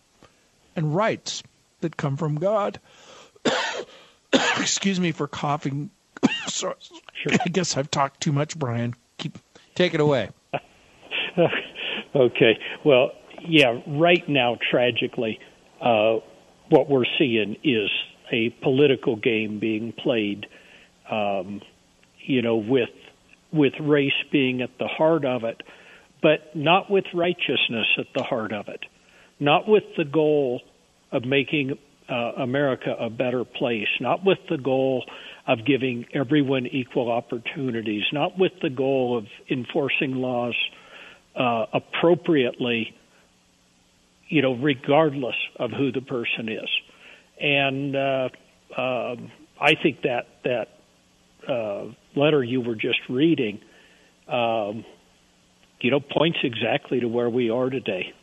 and 0.76 0.94
rights 0.94 1.42
that 1.80 1.96
come 1.96 2.16
from 2.16 2.36
God. 2.36 2.80
Excuse 4.32 4.98
me 4.98 5.12
for 5.12 5.26
coughing. 5.26 5.90
Sorry. 6.46 6.74
I 7.28 7.48
guess 7.48 7.76
I've 7.76 7.90
talked 7.90 8.20
too 8.20 8.32
much, 8.32 8.58
Brian. 8.58 8.94
Keep 9.18 9.38
take 9.74 9.94
it 9.94 10.00
away. 10.00 10.30
okay. 12.14 12.58
Well, 12.84 13.12
yeah, 13.46 13.80
right 13.86 14.26
now, 14.28 14.58
tragically, 14.70 15.38
uh, 15.80 16.18
what 16.68 16.88
we're 16.88 17.04
seeing 17.18 17.56
is 17.64 17.90
a 18.32 18.50
political 18.62 19.16
game 19.16 19.58
being 19.58 19.92
played, 19.92 20.46
um, 21.10 21.60
you 22.24 22.42
know, 22.42 22.56
with 22.56 22.88
with 23.52 23.74
race 23.80 24.12
being 24.30 24.62
at 24.62 24.70
the 24.78 24.86
heart 24.86 25.24
of 25.24 25.44
it, 25.44 25.62
but 26.22 26.54
not 26.56 26.90
with 26.90 27.04
righteousness 27.12 27.86
at 27.98 28.06
the 28.14 28.22
heart 28.22 28.52
of 28.52 28.68
it, 28.68 28.80
not 29.42 29.66
with 29.66 29.82
the 29.96 30.04
goal 30.04 30.60
of 31.10 31.24
making 31.24 31.76
uh, 32.08 32.14
America 32.38 32.94
a 32.98 33.10
better 33.10 33.44
place, 33.44 33.88
not 34.00 34.24
with 34.24 34.38
the 34.48 34.56
goal 34.56 35.04
of 35.48 35.66
giving 35.66 36.06
everyone 36.14 36.66
equal 36.66 37.10
opportunities, 37.10 38.04
not 38.12 38.38
with 38.38 38.52
the 38.62 38.70
goal 38.70 39.18
of 39.18 39.26
enforcing 39.50 40.14
laws 40.14 40.54
uh, 41.34 41.66
appropriately, 41.72 42.94
you 44.28 44.42
know, 44.42 44.54
regardless 44.54 45.36
of 45.56 45.72
who 45.72 45.90
the 45.90 46.02
person 46.02 46.48
is. 46.48 46.68
And 47.40 47.96
uh, 47.96 48.28
uh, 48.76 49.16
I 49.60 49.74
think 49.82 50.02
that 50.02 50.26
that 50.44 50.68
uh, 51.48 51.86
letter 52.14 52.44
you 52.44 52.60
were 52.60 52.76
just 52.76 53.00
reading, 53.08 53.60
um, 54.28 54.84
you 55.80 55.90
know, 55.90 55.98
points 55.98 56.38
exactly 56.44 57.00
to 57.00 57.08
where 57.08 57.28
we 57.28 57.50
are 57.50 57.70
today. 57.70 58.14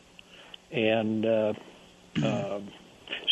And 0.72 1.26
uh, 1.26 1.54
uh, 2.24 2.60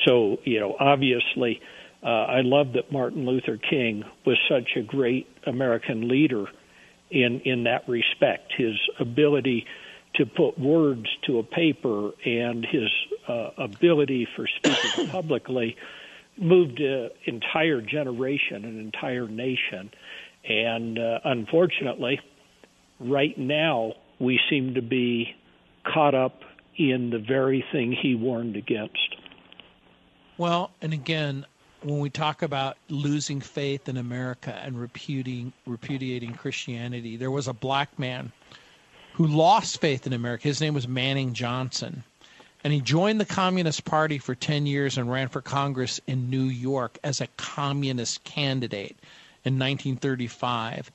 so, 0.06 0.38
you 0.44 0.60
know, 0.60 0.76
obviously, 0.80 1.62
uh, 2.04 2.08
I 2.08 2.42
love 2.42 2.74
that 2.74 2.92
Martin 2.92 3.26
Luther 3.26 3.58
King 3.58 4.04
was 4.26 4.38
such 4.50 4.76
a 4.76 4.82
great 4.82 5.28
American 5.46 6.08
leader 6.08 6.46
in 7.10 7.42
in 7.42 7.64
that 7.64 7.88
respect. 7.88 8.54
His 8.58 8.76
ability 9.00 9.66
to 10.16 10.26
put 10.26 10.58
words 10.58 11.06
to 11.28 11.40
a 11.40 11.44
paper 11.44 12.12
and 12.26 12.66
his 12.66 12.90
uh, 13.28 13.52
ability 13.58 14.28
for 14.36 14.48
speaking 14.48 15.08
publicly 15.12 15.76
moved 16.38 16.80
an 16.80 17.10
entire 17.26 17.82
generation, 17.82 18.66
an 18.66 18.80
entire 18.80 19.28
nation. 19.28 19.92
And 20.48 20.98
uh, 20.98 21.20
unfortunately, 21.24 22.20
right 23.00 23.38
now, 23.38 23.94
we 24.20 24.40
seem 24.50 24.76
to 24.76 24.82
be 24.82 25.36
caught 25.84 26.16
up 26.16 26.42
in 26.78 27.10
the 27.10 27.20
very 27.20 27.66
thing 27.72 27.92
he 27.92 28.16
warned 28.16 28.56
against. 28.56 29.16
Well, 30.38 30.72
and 30.82 30.94
again, 30.94 31.46
when 31.82 32.00
we 32.00 32.10
talk 32.10 32.42
about 32.42 32.78
losing 32.90 33.42
faith 33.42 33.90
in 33.90 33.98
America 33.98 34.54
and 34.64 34.80
repudiating, 34.80 35.54
repudiating 35.66 36.34
Christianity, 36.34 37.18
there 37.18 37.32
was 37.32 37.48
a 37.48 37.54
black 37.54 37.98
man 37.98 38.32
who 39.14 39.26
lost 39.26 39.82
faith 39.82 40.06
in 40.06 40.14
America. 40.14 40.48
His 40.48 40.62
name 40.62 40.74
was 40.74 40.88
Manning 40.88 41.34
Johnson. 41.34 42.04
And 42.64 42.74
he 42.74 42.82
joined 42.82 43.20
the 43.20 43.26
Communist 43.26 43.86
Party 43.86 44.18
for 44.18 44.36
10 44.36 44.66
years 44.66 44.98
and 44.98 45.12
ran 45.12 45.30
for 45.30 45.42
Congress 45.42 46.02
in 46.08 46.30
New 46.30 46.44
York 46.44 46.98
as 47.04 47.22
a 47.22 47.28
communist 47.38 48.24
candidate 48.24 48.98
in 49.46 49.54
1935. 49.54 50.92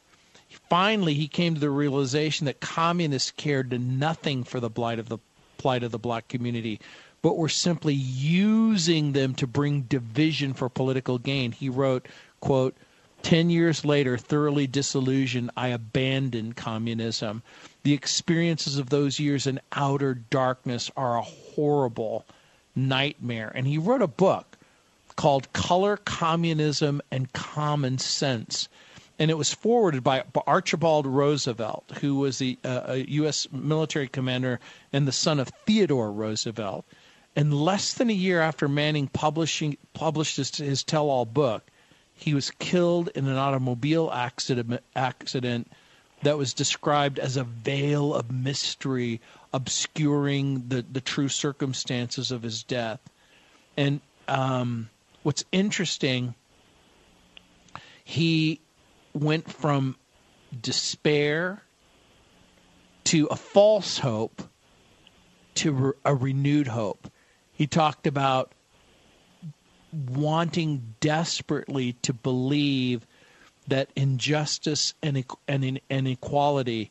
Finally, 0.68 1.14
he 1.14 1.28
came 1.28 1.54
to 1.54 1.60
the 1.60 1.70
realization 1.70 2.44
that 2.46 2.60
communists 2.60 3.30
cared 3.30 3.72
nothing 3.80 4.44
for 4.44 4.60
the 4.60 4.68
blight 4.68 4.98
of 4.98 5.08
the 5.08 5.18
plight 5.62 5.84
of 5.84 5.92
the 5.92 5.98
black 5.98 6.26
community, 6.26 6.80
but 7.22 7.38
were 7.38 7.48
simply 7.48 7.94
using 7.94 9.12
them 9.12 9.32
to 9.36 9.46
bring 9.46 9.82
division 9.82 10.54
for 10.54 10.68
political 10.68 11.18
gain. 11.18 11.52
He 11.52 11.68
wrote, 11.68 12.06
quote, 12.40 12.76
Ten 13.22 13.48
years 13.48 13.84
later, 13.84 14.18
thoroughly 14.18 14.66
disillusioned, 14.66 15.52
I 15.56 15.68
abandoned 15.68 16.56
communism. 16.56 17.44
The 17.84 17.92
experiences 17.92 18.78
of 18.78 18.90
those 18.90 19.20
years 19.20 19.46
in 19.46 19.60
outer 19.70 20.14
darkness 20.14 20.90
are 20.96 21.16
a 21.16 21.22
horrible 21.22 22.26
nightmare. 22.74 23.52
And 23.54 23.64
he 23.64 23.78
wrote 23.78 24.02
a 24.02 24.08
book 24.08 24.58
called 25.14 25.52
Color, 25.52 25.98
Communism, 25.98 27.00
and 27.12 27.32
Common 27.32 27.98
Sense. 27.98 28.68
And 29.22 29.30
it 29.30 29.38
was 29.38 29.54
forwarded 29.54 30.02
by 30.02 30.24
Archibald 30.48 31.06
Roosevelt, 31.06 31.92
who 32.00 32.16
was 32.16 32.38
the, 32.38 32.58
uh, 32.64 32.82
a 32.88 32.96
U.S. 33.10 33.46
military 33.52 34.08
commander 34.08 34.58
and 34.92 35.06
the 35.06 35.12
son 35.12 35.38
of 35.38 35.52
Theodore 35.64 36.10
Roosevelt. 36.10 36.84
And 37.36 37.54
less 37.54 37.94
than 37.94 38.10
a 38.10 38.14
year 38.14 38.40
after 38.40 38.66
Manning 38.66 39.06
publishing, 39.06 39.76
published 39.94 40.38
his, 40.38 40.56
his 40.56 40.82
tell 40.82 41.08
all 41.08 41.24
book, 41.24 41.62
he 42.16 42.34
was 42.34 42.50
killed 42.50 43.10
in 43.14 43.28
an 43.28 43.36
automobile 43.36 44.10
accident, 44.12 44.82
accident 44.96 45.70
that 46.24 46.36
was 46.36 46.52
described 46.52 47.20
as 47.20 47.36
a 47.36 47.44
veil 47.44 48.12
of 48.16 48.32
mystery 48.32 49.20
obscuring 49.52 50.66
the, 50.66 50.82
the 50.82 51.00
true 51.00 51.28
circumstances 51.28 52.32
of 52.32 52.42
his 52.42 52.64
death. 52.64 52.98
And 53.76 54.00
um, 54.26 54.90
what's 55.22 55.44
interesting, 55.52 56.34
he 58.02 58.58
went 59.14 59.50
from 59.50 59.96
despair 60.60 61.62
to 63.04 63.26
a 63.26 63.36
false 63.36 63.98
hope 63.98 64.42
to 65.54 65.94
a 66.04 66.14
renewed 66.14 66.68
hope. 66.68 67.10
He 67.52 67.66
talked 67.66 68.06
about 68.06 68.52
wanting 69.92 70.94
desperately 71.00 71.94
to 72.02 72.12
believe 72.12 73.06
that 73.68 73.90
injustice 73.94 74.94
and, 75.02 75.24
and 75.46 75.80
inequality 75.90 76.90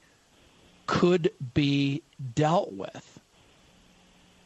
could 0.86 1.32
be 1.54 2.04
dealt 2.36 2.72
with. 2.72 3.20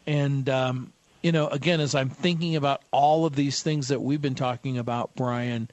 And, 0.07 0.47
um, 0.49 0.93
you 1.21 1.31
know, 1.31 1.47
again, 1.47 1.81
as 1.81 1.95
I'm 1.95 2.09
thinking 2.09 2.55
about 2.55 2.81
all 2.91 3.25
of 3.25 3.35
these 3.35 3.61
things 3.61 3.89
that 3.89 4.01
we've 4.01 4.21
been 4.21 4.35
talking 4.35 4.77
about, 4.77 5.15
Brian, 5.15 5.69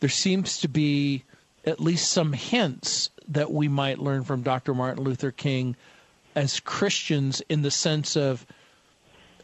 there 0.00 0.08
seems 0.08 0.58
to 0.60 0.68
be 0.68 1.24
at 1.66 1.80
least 1.80 2.10
some 2.10 2.32
hints 2.32 3.10
that 3.28 3.50
we 3.50 3.68
might 3.68 3.98
learn 3.98 4.24
from 4.24 4.42
Dr. 4.42 4.74
Martin 4.74 5.04
Luther 5.04 5.30
King 5.30 5.76
as 6.34 6.60
Christians 6.60 7.42
in 7.48 7.62
the 7.62 7.70
sense 7.70 8.16
of 8.16 8.46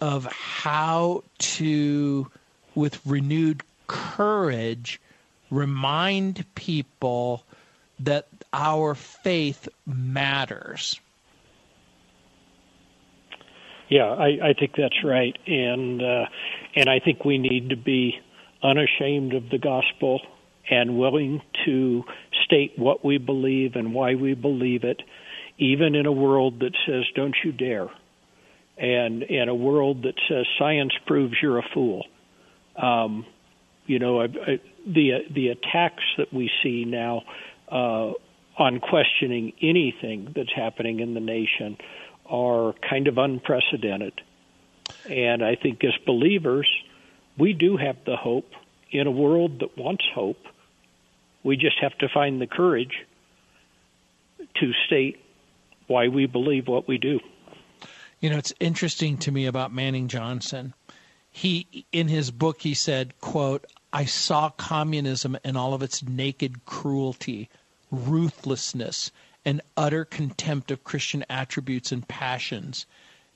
of 0.01 0.25
how 0.27 1.23
to 1.39 2.31
with 2.75 3.05
renewed 3.05 3.63
courage 3.87 5.01
remind 5.51 6.47
people 6.55 7.45
that 7.99 8.27
our 8.53 8.95
faith 8.95 9.69
matters. 9.87 10.99
Yeah, 13.89 14.05
I, 14.05 14.51
I 14.51 14.53
think 14.59 14.77
that's 14.77 15.05
right, 15.05 15.37
and 15.47 16.01
uh, 16.01 16.27
and 16.77 16.89
I 16.89 17.01
think 17.01 17.25
we 17.25 17.39
need 17.39 17.71
to 17.71 17.77
be 17.77 18.15
unashamed 18.63 19.35
of 19.35 19.51
the 19.51 19.59
gospel 19.59 20.21
and 20.71 20.97
willing 20.97 21.43
to 21.65 22.05
state 22.45 22.79
what 22.79 23.05
we 23.05 23.19
believe 23.19 23.75
and 23.75 23.93
why 23.93 24.15
we 24.15 24.35
believe 24.35 24.85
it, 24.85 25.03
even 25.59 25.95
in 25.95 26.07
a 26.07 26.13
world 26.13 26.61
that 26.61 26.75
says 26.87 27.05
"Don't 27.15 27.37
you 27.45 27.53
dare," 27.53 27.89
and 28.79 29.23
in 29.23 29.49
a 29.49 29.55
world 29.55 30.05
that 30.05 30.15
says 30.29 30.47
science 30.59 30.93
proves 31.07 31.35
you're 31.43 31.59
a 31.59 31.69
fool. 31.75 32.07
Um, 32.77 33.27
you 33.87 33.99
know, 33.99 34.21
I, 34.21 34.25
I, 34.25 34.61
the 34.87 35.25
the 35.31 35.49
attacks 35.49 36.05
that 36.17 36.33
we 36.33 36.51
see 36.63 36.85
now 36.85 37.23
uh, 37.71 38.13
on 38.57 38.81
questioning 38.81 39.53
anything 39.61 40.33
that's 40.35 40.53
happening 40.55 41.01
in 41.01 41.15
the 41.15 41.21
nation 41.21 41.77
are 42.27 42.75
kind 42.89 43.09
of 43.09 43.19
unprecedented. 43.19 44.21
And 45.09 45.45
I 45.45 45.57
think 45.57 45.83
as 45.83 45.95
believers, 46.07 46.69
we 47.39 47.53
do 47.53 47.77
have 47.77 47.97
the 48.05 48.17
hope 48.17 48.51
in 48.91 49.07
a 49.07 49.11
world 49.11 49.61
that 49.61 49.77
wants 49.77 50.05
hope. 50.15 50.39
We 51.43 51.57
just 51.57 51.79
have 51.81 51.97
to 51.99 52.09
find 52.09 52.41
the 52.41 52.47
courage 52.47 52.95
to 54.57 54.73
state 54.87 55.21
why 55.87 56.09
we 56.09 56.27
believe 56.27 56.69
what 56.69 56.87
we 56.87 56.99
do. 56.99 57.21
You 58.21 58.31
know, 58.31 58.37
it's 58.37 58.53
interesting 58.61 59.17
to 59.19 59.33
me 59.33 59.47
about 59.47 59.73
Manning 59.73 60.09
Johnson. 60.09 60.75
He 61.31 61.87
in 61.93 62.09
his 62.09 62.31
book 62.31 62.63
he 62.63 62.75
said, 62.75 63.19
quote, 63.21 63.67
I 63.93 64.05
saw 64.05 64.51
communism 64.51 65.39
in 65.45 65.57
all 65.57 65.75
of 65.75 65.83
its 65.83 66.03
naked 66.03 66.65
cruelty, 66.67 67.49
ruthlessness, 67.91 69.11
and 69.45 69.63
utter 69.77 70.05
contempt 70.05 70.71
of 70.71 70.85
Christian 70.85 71.25
attributes 71.31 71.93
and 71.93 72.07
passions. 72.07 72.87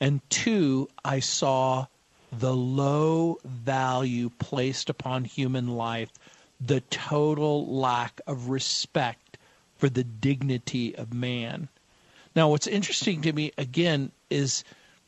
And 0.01 0.21
two, 0.29 0.89
I 1.05 1.21
saw 1.21 1.87
the 2.31 2.55
low 2.55 3.39
value 3.45 4.31
placed 4.39 4.91
upon 4.91 5.25
human 5.25 5.69
life, 5.69 6.11
the 6.67 6.81
total 6.83 7.67
lack 7.67 8.21
of 8.27 8.49
respect 8.49 9.39
for 9.77 9.89
the 9.89 10.05
dignity 10.05 10.95
of 10.97 11.13
man. 11.13 11.69
Now, 12.35 12.49
what's 12.49 12.67
interesting 12.67 13.23
to 13.23 13.33
me, 13.33 13.53
again, 13.59 14.11
is 14.31 14.65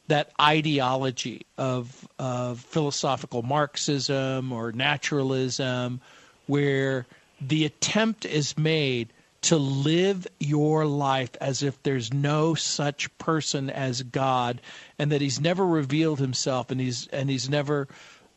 that 0.09 0.31
ideology 0.40 1.47
of, 1.59 2.09
of 2.19 2.61
philosophical 2.61 3.42
Marxism 3.42 4.53
or 4.53 4.73
naturalism, 4.73 6.01
where 6.47 7.07
the 7.40 7.64
attempt 7.64 8.25
is 8.25 8.57
made 8.57 9.12
to 9.42 9.57
live 9.57 10.27
your 10.40 10.87
life 10.87 11.31
as 11.40 11.62
if 11.62 11.81
there's 11.83 12.12
no 12.12 12.55
such 12.55 13.16
person 13.19 13.71
as 13.71 14.03
God, 14.03 14.61
and 14.99 15.12
that 15.12 15.21
He's 15.21 15.40
never 15.40 15.66
revealed 15.66 16.19
Himself, 16.19 16.71
and 16.71 16.81
He's 16.81 17.07
and 17.09 17.29
He's 17.29 17.49
never 17.49 17.88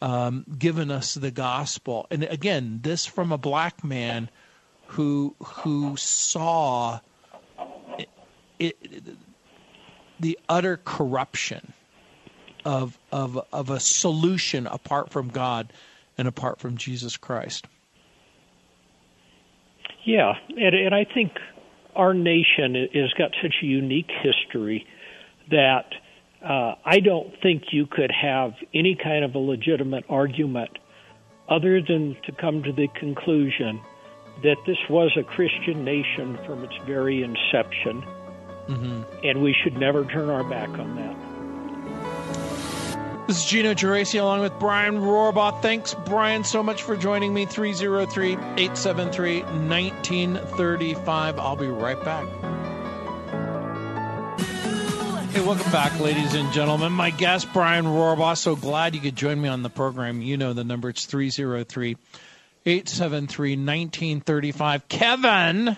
um, 0.02 0.46
given 0.58 0.92
us 0.92 1.14
the 1.14 1.32
gospel. 1.32 2.08
And 2.10 2.24
again, 2.24 2.80
this 2.84 3.06
from 3.06 3.32
a 3.32 3.38
black 3.38 3.84
man 3.84 4.30
who 4.88 5.36
who 5.40 5.96
saw 5.98 7.00
it, 7.98 8.10
it, 8.60 9.04
the 10.20 10.40
utter 10.48 10.78
corruption 10.78 11.74
of 12.66 12.98
of 13.12 13.40
of 13.52 13.70
a 13.70 13.80
solution 13.80 14.68
apart 14.68 15.10
from 15.12 15.30
God 15.30 15.72
and 16.18 16.28
apart 16.28 16.60
from 16.60 16.78
Jesus 16.78 17.18
Christ. 17.18 17.68
Yeah, 20.06 20.34
and, 20.50 20.76
and 20.76 20.96
I 20.96 21.06
think 21.06 21.34
our 21.96 22.14
nation 22.14 22.88
has 22.94 23.14
got 23.18 23.32
such 23.42 23.56
a 23.62 23.66
unique 23.66 24.10
history 24.24 24.88
that 25.52 25.94
uh, 26.44 26.76
I 26.86 27.00
don't 27.00 27.34
think 27.42 27.72
you 27.72 27.86
could 27.86 28.12
have 28.12 28.54
any 28.74 28.96
kind 28.96 29.24
of 29.26 29.36
a 29.36 29.40
legitimate 29.40 30.06
argument 30.10 30.72
other 31.50 31.82
than 31.82 32.16
to 32.26 32.32
come 32.32 32.64
to 32.64 32.72
the 32.72 32.88
conclusion 33.00 33.82
that 34.44 34.58
this 34.66 34.78
was 34.90 35.12
a 35.18 35.24
Christian 35.24 35.84
nation 35.84 36.38
from 36.46 36.64
its 36.64 36.76
very 36.86 37.24
inception 37.24 38.04
Mm-hmm. 38.70 39.26
And 39.26 39.42
we 39.42 39.56
should 39.64 39.78
never 39.78 40.06
turn 40.06 40.30
our 40.30 40.44
back 40.44 40.70
on 40.70 40.96
that. 40.96 41.16
This 43.28 43.40
is 43.40 43.46
Gino 43.46 43.74
Geraci 43.74 44.22
along 44.22 44.42
with 44.42 44.54
Brian 44.60 44.98
Rohrbaugh. 44.98 45.62
Thanks, 45.62 45.96
Brian, 46.06 46.44
so 46.44 46.62
much 46.64 46.84
for 46.84 46.96
joining 46.96 47.34
me. 47.34 47.46
303 47.46 48.34
873 48.34 49.42
1935. 49.42 51.40
I'll 51.40 51.56
be 51.56 51.68
right 51.68 52.04
back. 52.04 52.28
Hey, 55.32 55.42
welcome 55.42 55.72
back, 55.72 56.00
ladies 56.00 56.34
and 56.34 56.52
gentlemen. 56.52 56.92
My 56.92 57.12
guest, 57.12 57.54
Brian 57.54 57.86
Rohrbaugh. 57.86 58.36
So 58.36 58.56
glad 58.56 58.96
you 58.96 59.02
could 59.02 59.16
join 59.16 59.40
me 59.40 59.48
on 59.48 59.62
the 59.62 59.70
program. 59.70 60.24
You 60.24 60.38
know 60.38 60.54
the 60.54 60.64
number, 60.64 60.90
it's 60.90 61.06
303 61.06 61.98
873 62.66 63.52
1935. 63.52 64.88
Kevin, 64.88 65.78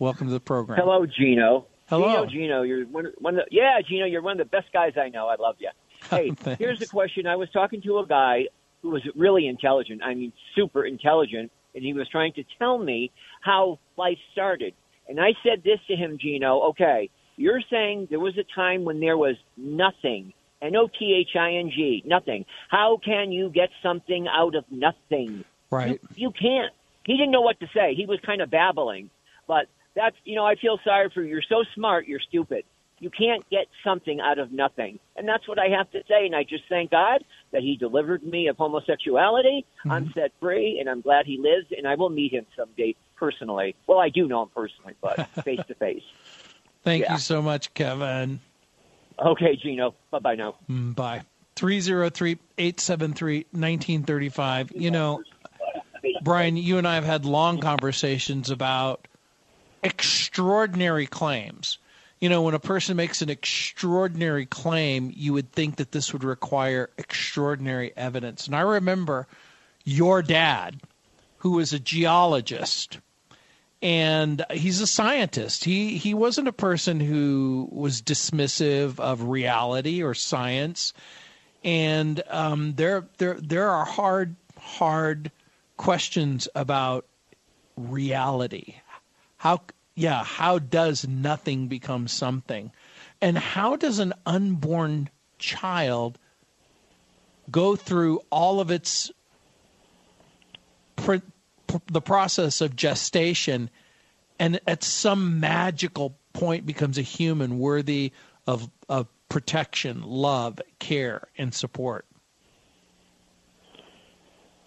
welcome 0.00 0.26
to 0.26 0.32
the 0.32 0.40
program. 0.40 0.80
Hello, 0.80 1.06
Gino. 1.06 1.66
Hello, 1.86 2.26
Gino. 2.26 2.26
Gino, 2.26 2.62
you're 2.62 2.84
one, 2.86 3.12
one 3.18 3.38
of 3.38 3.44
the, 3.44 3.56
yeah, 3.56 3.78
Gino, 3.88 4.04
you're 4.04 4.20
one 4.20 4.32
of 4.32 4.38
the 4.38 4.50
best 4.50 4.72
guys 4.72 4.94
I 5.00 5.10
know. 5.10 5.28
I 5.28 5.36
love 5.36 5.56
you. 5.58 5.70
Hey, 6.10 6.32
here's 6.58 6.80
the 6.80 6.86
question. 6.86 7.28
I 7.28 7.36
was 7.36 7.48
talking 7.50 7.80
to 7.82 7.98
a 7.98 8.06
guy 8.06 8.46
who 8.82 8.90
was 8.90 9.02
really 9.14 9.46
intelligent. 9.46 10.02
I 10.02 10.14
mean, 10.14 10.32
super 10.56 10.84
intelligent, 10.84 11.52
and 11.76 11.84
he 11.84 11.92
was 11.92 12.08
trying 12.08 12.32
to 12.32 12.44
tell 12.58 12.76
me 12.78 13.12
how 13.40 13.78
life 13.96 14.18
started. 14.32 14.74
And 15.08 15.20
I 15.20 15.34
said 15.44 15.62
this 15.62 15.78
to 15.86 15.94
him, 15.94 16.18
Gino. 16.20 16.70
Okay, 16.70 17.10
you're 17.36 17.62
saying 17.70 18.08
there 18.10 18.20
was 18.20 18.36
a 18.38 18.44
time 18.54 18.84
when 18.84 19.00
there 19.00 19.16
was 19.16 19.36
nothing. 19.56 20.32
N 20.60 20.76
O 20.76 20.86
T 20.86 21.14
H 21.18 21.36
I 21.36 21.54
N 21.54 21.70
G, 21.70 22.02
nothing. 22.06 22.44
How 22.68 23.00
can 23.04 23.32
you 23.32 23.50
get 23.50 23.70
something 23.82 24.28
out 24.28 24.54
of 24.54 24.64
nothing? 24.70 25.44
Right. 25.70 26.00
You, 26.14 26.28
you 26.28 26.30
can't. 26.30 26.72
He 27.04 27.16
didn't 27.16 27.32
know 27.32 27.40
what 27.40 27.58
to 27.60 27.66
say. 27.74 27.94
He 27.94 28.06
was 28.06 28.20
kind 28.24 28.40
of 28.40 28.50
babbling. 28.50 29.10
But 29.48 29.66
that's, 29.94 30.16
you 30.24 30.36
know, 30.36 30.46
I 30.46 30.54
feel 30.54 30.78
sorry 30.84 31.10
for 31.12 31.22
you. 31.22 31.30
You're 31.30 31.42
so 31.48 31.64
smart, 31.74 32.06
you're 32.06 32.20
stupid. 32.20 32.64
You 33.00 33.10
can't 33.10 33.48
get 33.50 33.66
something 33.82 34.20
out 34.20 34.38
of 34.38 34.52
nothing. 34.52 35.00
And 35.16 35.26
that's 35.26 35.48
what 35.48 35.58
I 35.58 35.70
have 35.76 35.90
to 35.90 36.04
say. 36.08 36.24
And 36.24 36.36
I 36.36 36.44
just 36.44 36.62
thank 36.68 36.92
God 36.92 37.24
that 37.50 37.62
He 37.62 37.76
delivered 37.76 38.22
me 38.22 38.46
of 38.46 38.56
homosexuality. 38.56 39.66
Mm-hmm. 39.80 39.90
I'm 39.90 40.12
set 40.12 40.30
free, 40.38 40.78
and 40.78 40.88
I'm 40.88 41.00
glad 41.00 41.26
He 41.26 41.36
lives, 41.36 41.66
and 41.76 41.88
I 41.88 41.96
will 41.96 42.10
meet 42.10 42.32
Him 42.32 42.46
someday 42.56 42.94
personally. 43.16 43.74
Well, 43.88 43.98
I 43.98 44.08
do 44.08 44.28
know 44.28 44.42
Him 44.42 44.50
personally, 44.54 44.94
but 45.00 45.26
face 45.44 45.60
to 45.66 45.74
face. 45.74 46.04
Thank 46.82 47.04
Yeah. 47.04 47.12
you 47.14 47.18
so 47.18 47.40
much, 47.42 47.72
Kevin. 47.74 48.40
Okay, 49.18 49.56
Gino. 49.56 49.94
Bye 50.10 50.18
bye 50.18 50.34
now. 50.34 50.56
Mm, 50.68 50.94
Bye. 50.94 51.22
303 51.56 52.38
873 52.58 53.46
1935. 53.52 54.72
You 54.74 54.90
know, 54.90 55.22
Brian, 56.22 56.56
you 56.56 56.78
and 56.78 56.88
I 56.88 56.94
have 56.96 57.04
had 57.04 57.24
long 57.24 57.58
conversations 57.60 58.50
about 58.50 59.06
extraordinary 59.82 61.06
claims. 61.06 61.78
You 62.20 62.28
know, 62.28 62.42
when 62.42 62.54
a 62.54 62.60
person 62.60 62.96
makes 62.96 63.20
an 63.20 63.30
extraordinary 63.30 64.46
claim, 64.46 65.12
you 65.14 65.32
would 65.32 65.52
think 65.52 65.76
that 65.76 65.92
this 65.92 66.12
would 66.12 66.22
require 66.24 66.88
extraordinary 66.96 67.92
evidence. 67.96 68.46
And 68.46 68.54
I 68.54 68.60
remember 68.60 69.26
your 69.84 70.22
dad, 70.22 70.80
who 71.38 71.52
was 71.52 71.72
a 71.72 71.80
geologist, 71.80 72.98
and 73.82 74.44
he's 74.52 74.80
a 74.80 74.86
scientist. 74.86 75.64
He 75.64 75.98
he 75.98 76.14
wasn't 76.14 76.48
a 76.48 76.52
person 76.52 77.00
who 77.00 77.68
was 77.72 78.00
dismissive 78.00 79.00
of 79.00 79.24
reality 79.24 80.02
or 80.02 80.14
science. 80.14 80.92
And 81.64 82.22
um, 82.28 82.74
there 82.74 83.08
there 83.18 83.38
there 83.40 83.68
are 83.70 83.84
hard 83.84 84.36
hard 84.56 85.32
questions 85.76 86.48
about 86.54 87.06
reality. 87.76 88.76
How 89.36 89.62
yeah, 89.96 90.22
how 90.22 90.60
does 90.60 91.06
nothing 91.06 91.66
become 91.66 92.06
something? 92.06 92.70
And 93.20 93.36
how 93.36 93.76
does 93.76 93.98
an 93.98 94.14
unborn 94.24 95.10
child 95.38 96.18
go 97.50 97.74
through 97.74 98.20
all 98.30 98.60
of 98.60 98.70
its 98.70 99.10
the 101.90 102.00
process 102.00 102.60
of 102.60 102.76
gestation 102.76 103.70
and 104.38 104.60
at 104.66 104.82
some 104.82 105.40
magical 105.40 106.16
point 106.32 106.66
becomes 106.66 106.98
a 106.98 107.02
human 107.02 107.58
worthy 107.58 108.12
of 108.46 108.68
of 108.88 109.08
protection, 109.28 110.02
love, 110.02 110.60
care, 110.78 111.28
and 111.38 111.54
support. 111.54 112.04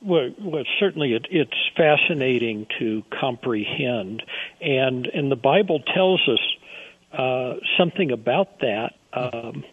Well, 0.01 0.29
well 0.39 0.63
certainly 0.79 1.13
it, 1.13 1.27
it's 1.29 1.69
fascinating 1.75 2.67
to 2.79 3.03
comprehend, 3.19 4.23
and 4.61 5.07
and 5.07 5.31
the 5.31 5.35
Bible 5.35 5.81
tells 5.93 6.21
us 6.27 7.17
uh, 7.17 7.55
something 7.77 8.11
about 8.11 8.59
that. 8.59 8.93
Um, 9.13 9.63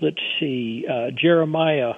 let's 0.00 0.20
see, 0.38 0.86
uh, 0.90 1.10
Jeremiah 1.10 1.94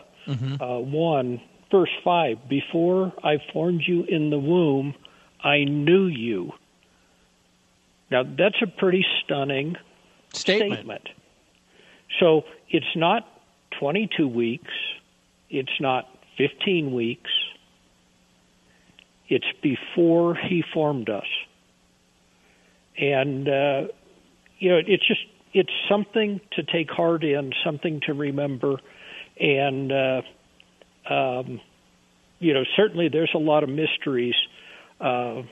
uh, 0.60 0.78
one 0.78 1.40
verse 1.70 1.90
five: 2.04 2.48
Before 2.48 3.12
I 3.22 3.38
formed 3.52 3.82
you 3.86 4.04
in 4.04 4.30
the 4.30 4.38
womb, 4.38 4.94
I 5.42 5.64
knew 5.64 6.06
you. 6.06 6.52
Now 8.10 8.22
that's 8.22 8.60
a 8.62 8.66
pretty 8.66 9.04
stunning 9.24 9.76
Statement. 10.32 10.72
statement. 10.74 11.08
So 12.20 12.44
it's 12.68 12.94
not 12.94 13.26
22 13.78 14.28
weeks, 14.28 14.72
it's 15.50 15.80
not 15.80 16.08
15 16.38 16.94
weeks, 16.94 17.30
it's 19.28 19.46
before 19.62 20.34
he 20.34 20.62
formed 20.72 21.10
us. 21.10 21.26
And, 22.98 23.48
uh, 23.48 23.88
you 24.58 24.70
know, 24.70 24.80
it's 24.86 25.06
just, 25.06 25.20
it's 25.52 25.72
something 25.88 26.40
to 26.52 26.62
take 26.62 26.90
heart 26.90 27.24
in, 27.24 27.52
something 27.64 28.00
to 28.06 28.14
remember. 28.14 28.76
And, 29.38 29.92
uh, 29.92 30.22
um, 31.08 31.60
you 32.38 32.54
know, 32.54 32.64
certainly 32.76 33.08
there's 33.08 33.32
a 33.34 33.38
lot 33.38 33.62
of 33.62 33.68
mysteries 33.68 34.34
uh, 35.00 35.42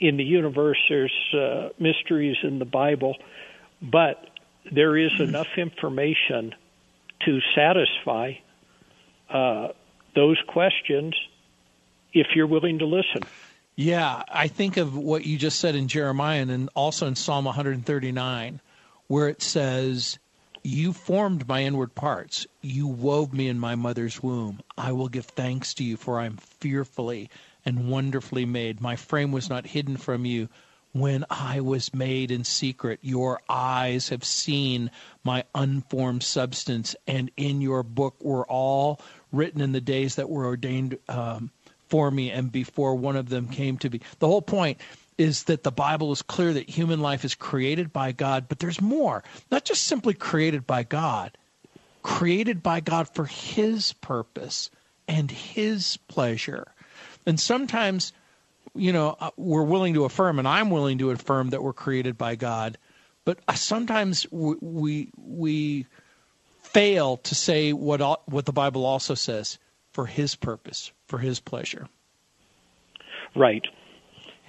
in 0.00 0.16
the 0.16 0.24
universe, 0.24 0.78
there's 0.88 1.12
uh, 1.34 1.68
mysteries 1.78 2.36
in 2.42 2.58
the 2.58 2.64
Bible, 2.64 3.16
but 3.80 4.28
there 4.70 4.96
is 4.96 5.12
enough 5.20 5.48
information 5.56 6.54
to 7.24 7.38
satisfy 7.54 8.32
uh, 9.30 9.68
those 10.14 10.38
questions 10.48 11.14
if 12.12 12.28
you're 12.34 12.46
willing 12.46 12.78
to 12.78 12.86
listen. 12.86 13.22
Yeah, 13.74 14.22
I 14.28 14.48
think 14.48 14.78
of 14.78 14.96
what 14.96 15.26
you 15.26 15.36
just 15.36 15.58
said 15.58 15.74
in 15.74 15.88
Jeremiah 15.88 16.42
and 16.42 16.70
also 16.74 17.06
in 17.06 17.14
Psalm 17.14 17.44
139, 17.44 18.60
where 19.08 19.28
it 19.28 19.42
says, 19.42 20.18
You 20.66 20.92
formed 20.92 21.46
my 21.46 21.62
inward 21.62 21.94
parts. 21.94 22.44
You 22.60 22.88
wove 22.88 23.32
me 23.32 23.46
in 23.46 23.60
my 23.60 23.76
mother's 23.76 24.20
womb. 24.20 24.58
I 24.76 24.90
will 24.90 25.08
give 25.08 25.26
thanks 25.26 25.72
to 25.74 25.84
you, 25.84 25.96
for 25.96 26.18
I 26.18 26.26
am 26.26 26.38
fearfully 26.38 27.30
and 27.64 27.88
wonderfully 27.88 28.46
made. 28.46 28.80
My 28.80 28.96
frame 28.96 29.30
was 29.30 29.48
not 29.48 29.68
hidden 29.68 29.96
from 29.96 30.24
you 30.24 30.48
when 30.90 31.24
I 31.30 31.60
was 31.60 31.94
made 31.94 32.32
in 32.32 32.42
secret. 32.42 32.98
Your 33.00 33.40
eyes 33.48 34.08
have 34.08 34.24
seen 34.24 34.90
my 35.22 35.44
unformed 35.54 36.24
substance, 36.24 36.96
and 37.06 37.30
in 37.36 37.60
your 37.60 37.84
book 37.84 38.16
were 38.20 38.44
all 38.46 39.00
written 39.30 39.60
in 39.60 39.70
the 39.70 39.80
days 39.80 40.16
that 40.16 40.28
were 40.28 40.46
ordained 40.46 40.98
um, 41.08 41.52
for 41.86 42.10
me 42.10 42.32
and 42.32 42.50
before 42.50 42.96
one 42.96 43.14
of 43.14 43.28
them 43.28 43.46
came 43.46 43.78
to 43.78 43.88
be. 43.88 44.00
The 44.18 44.26
whole 44.26 44.42
point 44.42 44.80
is 45.18 45.44
that 45.44 45.62
the 45.62 45.72
Bible 45.72 46.12
is 46.12 46.22
clear 46.22 46.52
that 46.52 46.68
human 46.68 47.00
life 47.00 47.24
is 47.24 47.34
created 47.34 47.92
by 47.92 48.12
God, 48.12 48.46
but 48.48 48.58
there's 48.58 48.80
more. 48.80 49.24
Not 49.50 49.64
just 49.64 49.84
simply 49.84 50.14
created 50.14 50.66
by 50.66 50.82
God, 50.82 51.36
created 52.02 52.62
by 52.62 52.80
God 52.80 53.08
for 53.08 53.24
His 53.24 53.92
purpose 53.94 54.70
and 55.08 55.30
His 55.30 55.96
pleasure. 56.08 56.66
And 57.24 57.40
sometimes, 57.40 58.12
you 58.74 58.92
know, 58.92 59.16
uh, 59.18 59.30
we're 59.36 59.62
willing 59.62 59.94
to 59.94 60.04
affirm, 60.04 60.38
and 60.38 60.46
I'm 60.46 60.70
willing 60.70 60.98
to 60.98 61.10
affirm 61.10 61.50
that 61.50 61.62
we're 61.62 61.72
created 61.72 62.18
by 62.18 62.36
God, 62.36 62.78
but 63.24 63.38
uh, 63.48 63.54
sometimes 63.54 64.26
we 64.30 64.54
we, 64.60 65.10
we 65.16 65.86
fail 66.62 67.16
to 67.18 67.34
say 67.34 67.72
what 67.72 68.00
what 68.28 68.44
the 68.44 68.52
Bible 68.52 68.84
also 68.84 69.14
says 69.14 69.58
for 69.92 70.06
His 70.06 70.36
purpose, 70.36 70.92
for 71.06 71.18
His 71.18 71.40
pleasure. 71.40 71.88
Right. 73.34 73.64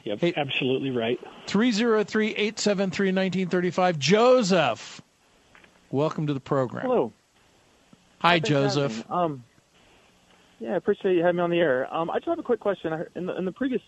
Yep, 0.08 0.20
Hey- 0.22 0.34
absolutely 0.38 0.92
right. 0.92 1.20
303 1.48 2.30
873 2.30 3.08
1935. 3.12 4.00
Joseph, 4.00 5.02
welcome 5.92 6.28
to 6.28 6.34
the 6.34 6.40
program. 6.40 6.86
Hello. 6.86 7.12
Hi, 8.20 8.36
Thanks 8.36 8.50
Joseph. 8.50 9.12
Um, 9.12 9.44
yeah, 10.60 10.74
I 10.74 10.76
appreciate 10.78 11.16
you 11.16 11.22
having 11.24 11.36
me 11.38 11.42
on 11.44 11.50
the 11.50 11.60
air. 11.60 11.94
Um, 11.94 12.10
I 12.10 12.16
just 12.20 12.28
have 12.28 12.40
a 12.40 12.44
quick 12.44 12.60
question. 12.62 12.94
Heard, 12.94 13.12
in, 13.16 13.26
the, 13.26 13.38
in 13.38 13.44
the 13.46 13.52
previous 13.52 13.82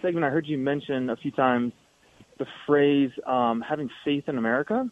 segment, 0.00 0.24
I 0.24 0.30
heard 0.30 0.46
you 0.46 0.56
mention 0.58 1.10
a 1.10 1.16
few 1.16 1.30
times 1.30 1.72
the 2.38 2.46
phrase 2.66 3.10
um, 3.26 3.60
"having 3.60 3.90
faith 4.04 4.24
in 4.28 4.38
America." 4.38 4.90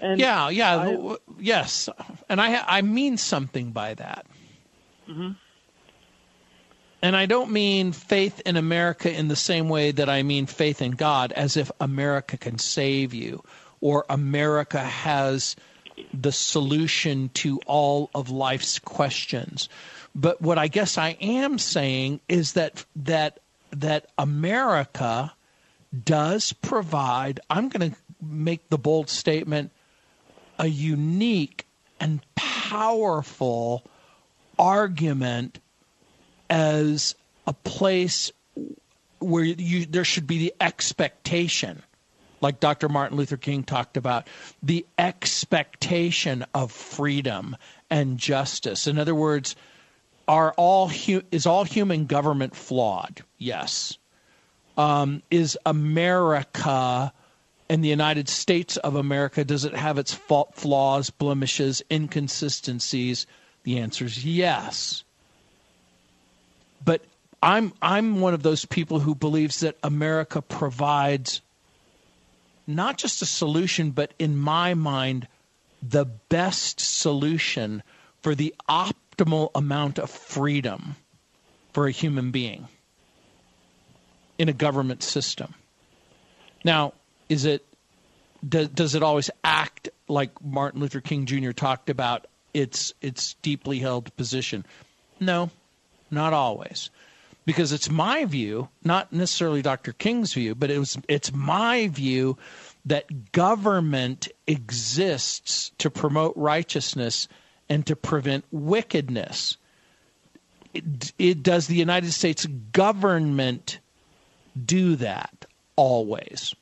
And 0.00 0.20
Yeah, 0.20 0.48
yeah, 0.48 0.76
I- 0.78 0.92
w- 0.92 1.18
yes. 1.40 1.88
And 2.28 2.40
I 2.40 2.62
I 2.66 2.82
mean 2.82 3.16
something 3.16 3.72
by 3.72 3.94
that. 3.94 4.26
Mm-hmm. 5.08 5.30
And 7.02 7.16
I 7.16 7.26
don't 7.26 7.50
mean 7.50 7.90
faith 7.90 8.40
in 8.46 8.56
America 8.56 9.12
in 9.12 9.26
the 9.26 9.36
same 9.36 9.68
way 9.68 9.90
that 9.90 10.08
I 10.08 10.22
mean 10.22 10.46
faith 10.46 10.80
in 10.80 10.92
God, 10.92 11.32
as 11.32 11.56
if 11.56 11.70
America 11.80 12.36
can 12.36 12.58
save 12.58 13.12
you 13.12 13.42
or 13.80 14.06
America 14.08 14.78
has 14.78 15.56
the 16.14 16.32
solution 16.32 17.28
to 17.34 17.58
all 17.66 18.08
of 18.14 18.30
life's 18.30 18.78
questions. 18.78 19.68
But 20.14 20.40
what 20.40 20.58
I 20.58 20.68
guess 20.68 20.96
I 20.96 21.16
am 21.20 21.58
saying 21.58 22.20
is 22.28 22.52
that 22.52 22.84
that 22.96 23.40
that 23.72 24.06
America 24.16 25.32
does 26.04 26.52
provide. 26.52 27.40
I'm 27.50 27.68
going 27.68 27.90
to 27.90 27.96
make 28.20 28.68
the 28.68 28.78
bold 28.78 29.10
statement: 29.10 29.72
a 30.58 30.66
unique 30.66 31.66
and 31.98 32.20
powerful 32.36 33.84
argument 34.58 35.58
as 36.52 37.14
a 37.46 37.54
place 37.54 38.30
where 39.20 39.42
you 39.42 39.86
there 39.86 40.04
should 40.04 40.26
be 40.26 40.38
the 40.38 40.54
expectation 40.60 41.82
like 42.42 42.60
Dr. 42.60 42.90
Martin 42.90 43.16
Luther 43.16 43.38
King 43.38 43.62
talked 43.62 43.96
about 43.96 44.28
the 44.62 44.84
expectation 44.98 46.44
of 46.54 46.70
freedom 46.70 47.56
and 47.88 48.18
justice 48.18 48.86
in 48.86 48.98
other 48.98 49.14
words 49.14 49.56
are 50.28 50.52
all 50.58 50.88
hu- 50.88 51.22
is 51.30 51.46
all 51.46 51.64
human 51.64 52.04
government 52.04 52.54
flawed? 52.54 53.22
Yes. 53.38 53.96
Um, 54.76 55.22
is 55.30 55.58
America 55.64 57.12
and 57.68 57.82
the 57.82 57.88
United 57.88 58.28
States 58.28 58.76
of 58.76 58.94
America 58.94 59.42
does 59.42 59.64
it 59.64 59.74
have 59.74 59.96
its 59.96 60.12
fault, 60.12 60.54
flaws, 60.54 61.08
blemishes, 61.08 61.82
inconsistencies? 61.90 63.26
The 63.64 63.78
answer 63.78 64.04
is 64.04 64.22
yes. 64.24 65.01
But 66.84 67.02
I'm 67.42 67.72
I'm 67.82 68.20
one 68.20 68.34
of 68.34 68.42
those 68.42 68.64
people 68.64 69.00
who 69.00 69.14
believes 69.14 69.60
that 69.60 69.76
America 69.82 70.40
provides 70.40 71.40
not 72.66 72.98
just 72.98 73.22
a 73.22 73.26
solution, 73.26 73.90
but 73.90 74.14
in 74.18 74.36
my 74.36 74.74
mind, 74.74 75.26
the 75.82 76.04
best 76.04 76.80
solution 76.80 77.82
for 78.22 78.34
the 78.34 78.54
optimal 78.68 79.50
amount 79.54 79.98
of 79.98 80.10
freedom 80.10 80.94
for 81.72 81.86
a 81.86 81.90
human 81.90 82.30
being 82.30 82.68
in 84.38 84.48
a 84.48 84.52
government 84.52 85.02
system. 85.02 85.54
Now, 86.64 86.92
is 87.28 87.44
it 87.44 87.64
does, 88.48 88.68
does 88.68 88.94
it 88.94 89.02
always 89.02 89.30
act 89.42 89.88
like 90.08 90.30
Martin 90.42 90.80
Luther 90.80 91.00
King 91.00 91.26
Jr. 91.26 91.50
talked 91.50 91.90
about 91.90 92.26
its 92.54 92.94
its 93.00 93.34
deeply 93.42 93.78
held 93.78 94.14
position? 94.16 94.64
No, 95.18 95.50
not 96.12 96.32
always. 96.32 96.90
Because 97.44 97.72
it's 97.72 97.90
my 97.90 98.24
view, 98.24 98.68
not 98.84 99.12
necessarily 99.12 99.62
Dr. 99.62 99.92
King's 99.92 100.32
view, 100.32 100.54
but 100.54 100.70
it 100.70 100.78
was 100.78 100.96
it's 101.08 101.32
my 101.32 101.88
view 101.88 102.38
that 102.84 103.32
government 103.32 104.28
exists 104.46 105.72
to 105.78 105.90
promote 105.90 106.34
righteousness 106.36 107.26
and 107.68 107.86
to 107.86 107.96
prevent 107.96 108.44
wickedness. 108.52 109.56
It, 110.74 111.12
it, 111.18 111.42
does 111.42 111.66
the 111.66 111.74
United 111.74 112.12
States 112.12 112.46
government 112.72 113.78
do 114.64 114.96
that 114.96 115.46
always? 115.74 116.54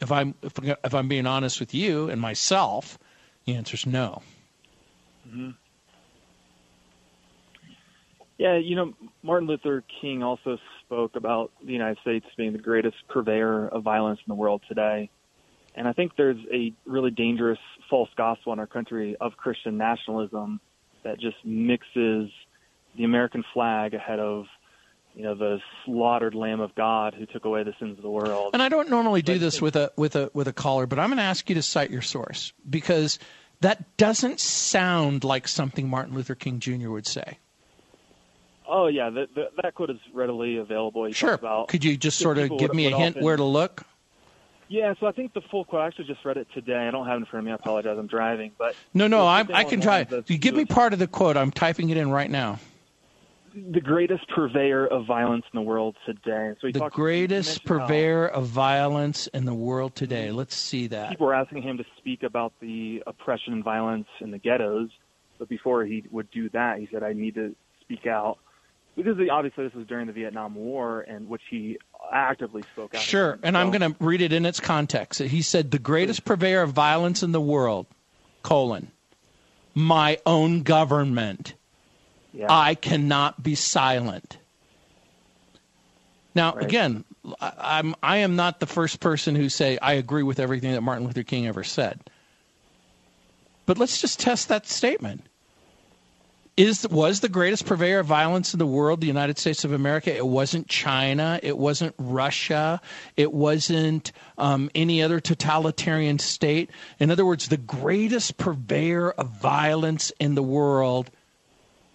If 0.00 0.12
I'm 0.12 0.34
if, 0.42 0.52
if 0.84 0.94
I'm 0.94 1.08
being 1.08 1.26
honest 1.26 1.60
with 1.60 1.74
you 1.74 2.10
and 2.10 2.20
myself, 2.20 2.98
the 3.44 3.54
answer 3.54 3.74
is 3.74 3.86
no. 3.86 4.22
Mm-hmm. 5.28 5.50
Yeah, 8.40 8.56
you 8.56 8.74
know, 8.74 8.94
Martin 9.22 9.46
Luther 9.46 9.84
King 10.00 10.22
also 10.22 10.56
spoke 10.86 11.14
about 11.14 11.52
the 11.62 11.74
United 11.74 11.98
States 12.00 12.24
being 12.38 12.54
the 12.54 12.58
greatest 12.58 12.96
purveyor 13.10 13.68
of 13.68 13.82
violence 13.82 14.18
in 14.26 14.30
the 14.30 14.34
world 14.34 14.62
today. 14.66 15.10
And 15.74 15.86
I 15.86 15.92
think 15.92 16.12
there's 16.16 16.38
a 16.50 16.72
really 16.86 17.10
dangerous 17.10 17.58
false 17.90 18.08
gospel 18.16 18.54
in 18.54 18.58
our 18.58 18.66
country 18.66 19.14
of 19.20 19.36
Christian 19.36 19.76
nationalism 19.76 20.58
that 21.04 21.20
just 21.20 21.36
mixes 21.44 22.30
the 22.96 23.04
American 23.04 23.44
flag 23.52 23.92
ahead 23.92 24.20
of 24.20 24.46
you 25.14 25.24
know 25.24 25.34
the 25.34 25.58
slaughtered 25.84 26.34
lamb 26.34 26.60
of 26.60 26.74
God 26.74 27.12
who 27.12 27.26
took 27.26 27.44
away 27.44 27.62
the 27.62 27.74
sins 27.78 27.98
of 27.98 28.02
the 28.02 28.10
world. 28.10 28.52
And 28.54 28.62
I 28.62 28.70
don't 28.70 28.88
normally 28.88 29.20
do 29.20 29.38
this 29.38 29.60
with 29.60 29.76
a 29.76 29.92
with 29.96 30.16
a 30.16 30.30
with 30.32 30.48
a 30.48 30.54
caller, 30.54 30.86
but 30.86 30.98
I'm 30.98 31.10
going 31.10 31.18
to 31.18 31.24
ask 31.24 31.46
you 31.50 31.56
to 31.56 31.62
cite 31.62 31.90
your 31.90 32.00
source 32.00 32.54
because 32.70 33.18
that 33.60 33.98
doesn't 33.98 34.40
sound 34.40 35.24
like 35.24 35.46
something 35.46 35.90
Martin 35.90 36.14
Luther 36.14 36.34
King 36.34 36.58
Jr. 36.58 36.88
would 36.88 37.06
say. 37.06 37.36
Oh 38.70 38.86
yeah, 38.86 39.10
the, 39.10 39.26
the, 39.34 39.50
that 39.62 39.74
quote 39.74 39.90
is 39.90 39.98
readily 40.14 40.58
available. 40.58 41.04
He 41.04 41.12
sure. 41.12 41.34
About 41.34 41.68
Could 41.68 41.84
you 41.84 41.96
just 41.96 42.18
sort 42.18 42.38
of 42.38 42.56
give 42.58 42.72
me 42.72 42.86
a 42.86 42.96
hint 42.96 43.20
where 43.20 43.36
to 43.36 43.44
look? 43.44 43.84
Yeah, 44.68 44.94
so 45.00 45.08
I 45.08 45.12
think 45.12 45.34
the 45.34 45.40
full 45.50 45.64
quote. 45.64 45.82
I 45.82 45.88
actually 45.88 46.04
just 46.04 46.24
read 46.24 46.36
it 46.36 46.46
today. 46.54 46.86
I 46.86 46.92
don't 46.92 47.04
have 47.04 47.16
it 47.16 47.22
in 47.22 47.26
front 47.26 47.42
of 47.42 47.46
me. 47.46 47.50
I 47.50 47.56
apologize. 47.56 47.98
I'm 47.98 48.06
driving, 48.06 48.52
but 48.56 48.76
no, 48.94 49.08
no, 49.08 49.26
I, 49.26 49.44
I 49.52 49.64
can 49.64 49.80
try. 49.80 50.06
You 50.28 50.38
give 50.38 50.54
me 50.54 50.64
part 50.64 50.92
of 50.92 51.00
the 51.00 51.08
quote. 51.08 51.36
I'm 51.36 51.50
typing 51.50 51.90
it 51.90 51.96
in 51.96 52.10
right 52.10 52.30
now. 52.30 52.60
The 53.52 53.80
greatest 53.80 54.28
purveyor 54.28 54.86
of 54.86 55.06
violence 55.06 55.44
in 55.52 55.56
the 55.56 55.62
world 55.62 55.96
today. 56.06 56.54
So 56.60 56.68
he 56.68 56.72
the 56.72 56.78
talked, 56.78 56.94
greatest 56.94 57.64
purveyor 57.64 58.28
of 58.28 58.46
violence 58.46 59.26
in 59.34 59.44
the 59.44 59.54
world 59.54 59.96
today. 59.96 60.28
Mm-hmm. 60.28 60.36
Let's 60.36 60.54
see 60.54 60.86
that. 60.86 61.10
People 61.10 61.26
were 61.26 61.34
asking 61.34 61.62
him 61.62 61.76
to 61.78 61.84
speak 61.98 62.22
about 62.22 62.52
the 62.60 63.02
oppression 63.08 63.52
and 63.54 63.64
violence 63.64 64.06
in 64.20 64.30
the 64.30 64.38
ghettos, 64.38 64.90
but 65.40 65.48
before 65.48 65.84
he 65.84 66.04
would 66.12 66.30
do 66.30 66.48
that, 66.50 66.78
he 66.78 66.88
said, 66.92 67.02
"I 67.02 67.12
need 67.12 67.34
to 67.34 67.56
speak 67.80 68.06
out." 68.06 68.38
Because 68.96 69.16
obviously 69.30 69.64
this 69.64 69.74
was 69.74 69.86
during 69.86 70.06
the 70.06 70.12
Vietnam 70.12 70.54
War, 70.54 71.00
and 71.00 71.28
which 71.28 71.42
he 71.50 71.78
actively 72.12 72.62
spoke 72.72 72.94
out. 72.94 73.00
Sure, 73.00 73.38
and 73.42 73.56
I'm 73.56 73.70
going 73.70 73.92
to 73.92 73.96
read 74.04 74.20
it 74.20 74.32
in 74.32 74.44
its 74.46 74.60
context. 74.60 75.20
He 75.20 75.42
said, 75.42 75.70
"The 75.70 75.78
greatest 75.78 76.24
purveyor 76.24 76.62
of 76.62 76.72
violence 76.72 77.22
in 77.22 77.32
the 77.32 77.40
world, 77.40 77.86
colon, 78.42 78.90
my 79.74 80.18
own 80.26 80.62
government. 80.62 81.54
Yeah. 82.32 82.46
I 82.48 82.74
cannot 82.74 83.42
be 83.42 83.54
silent." 83.54 84.38
Now, 86.34 86.54
right. 86.54 86.64
again, 86.64 87.04
I'm 87.40 87.94
I 88.02 88.18
am 88.18 88.36
not 88.36 88.60
the 88.60 88.66
first 88.66 89.00
person 89.00 89.34
who 89.34 89.48
say 89.48 89.78
I 89.78 89.94
agree 89.94 90.22
with 90.22 90.40
everything 90.40 90.72
that 90.72 90.80
Martin 90.80 91.06
Luther 91.06 91.22
King 91.22 91.46
ever 91.46 91.64
said. 91.64 92.00
But 93.66 93.78
let's 93.78 94.00
just 94.00 94.18
test 94.18 94.48
that 94.48 94.66
statement 94.66 95.26
is 96.60 96.86
was 96.88 97.20
the 97.20 97.28
greatest 97.28 97.64
purveyor 97.64 98.00
of 98.00 98.06
violence 98.06 98.52
in 98.52 98.58
the 98.58 98.66
world 98.66 99.00
the 99.00 99.06
United 99.06 99.38
States 99.38 99.64
of 99.64 99.72
America. 99.72 100.14
It 100.14 100.26
wasn't 100.26 100.68
China. 100.68 101.40
It 101.42 101.56
wasn't 101.56 101.94
Russia. 101.98 102.82
It 103.16 103.32
wasn't 103.32 104.12
um, 104.36 104.70
any 104.74 105.02
other 105.02 105.20
totalitarian 105.20 106.18
state. 106.18 106.70
In 106.98 107.10
other 107.10 107.24
words, 107.24 107.48
the 107.48 107.56
greatest 107.56 108.36
purveyor 108.36 109.10
of 109.12 109.28
violence 109.28 110.12
in 110.20 110.34
the 110.34 110.42
world. 110.42 111.10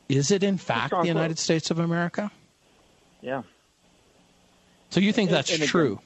Is 0.10 0.32
it 0.32 0.44
in 0.44 0.58
fact 0.58 0.92
the 1.00 1.08
United 1.08 1.38
States 1.38 1.70
of 1.70 1.78
America? 1.78 2.32
Yeah. 3.22 3.44
So 4.90 5.00
you 5.00 5.14
think 5.14 5.30
that's 5.30 5.52
and, 5.52 5.62
and 5.62 5.70
true? 5.70 6.00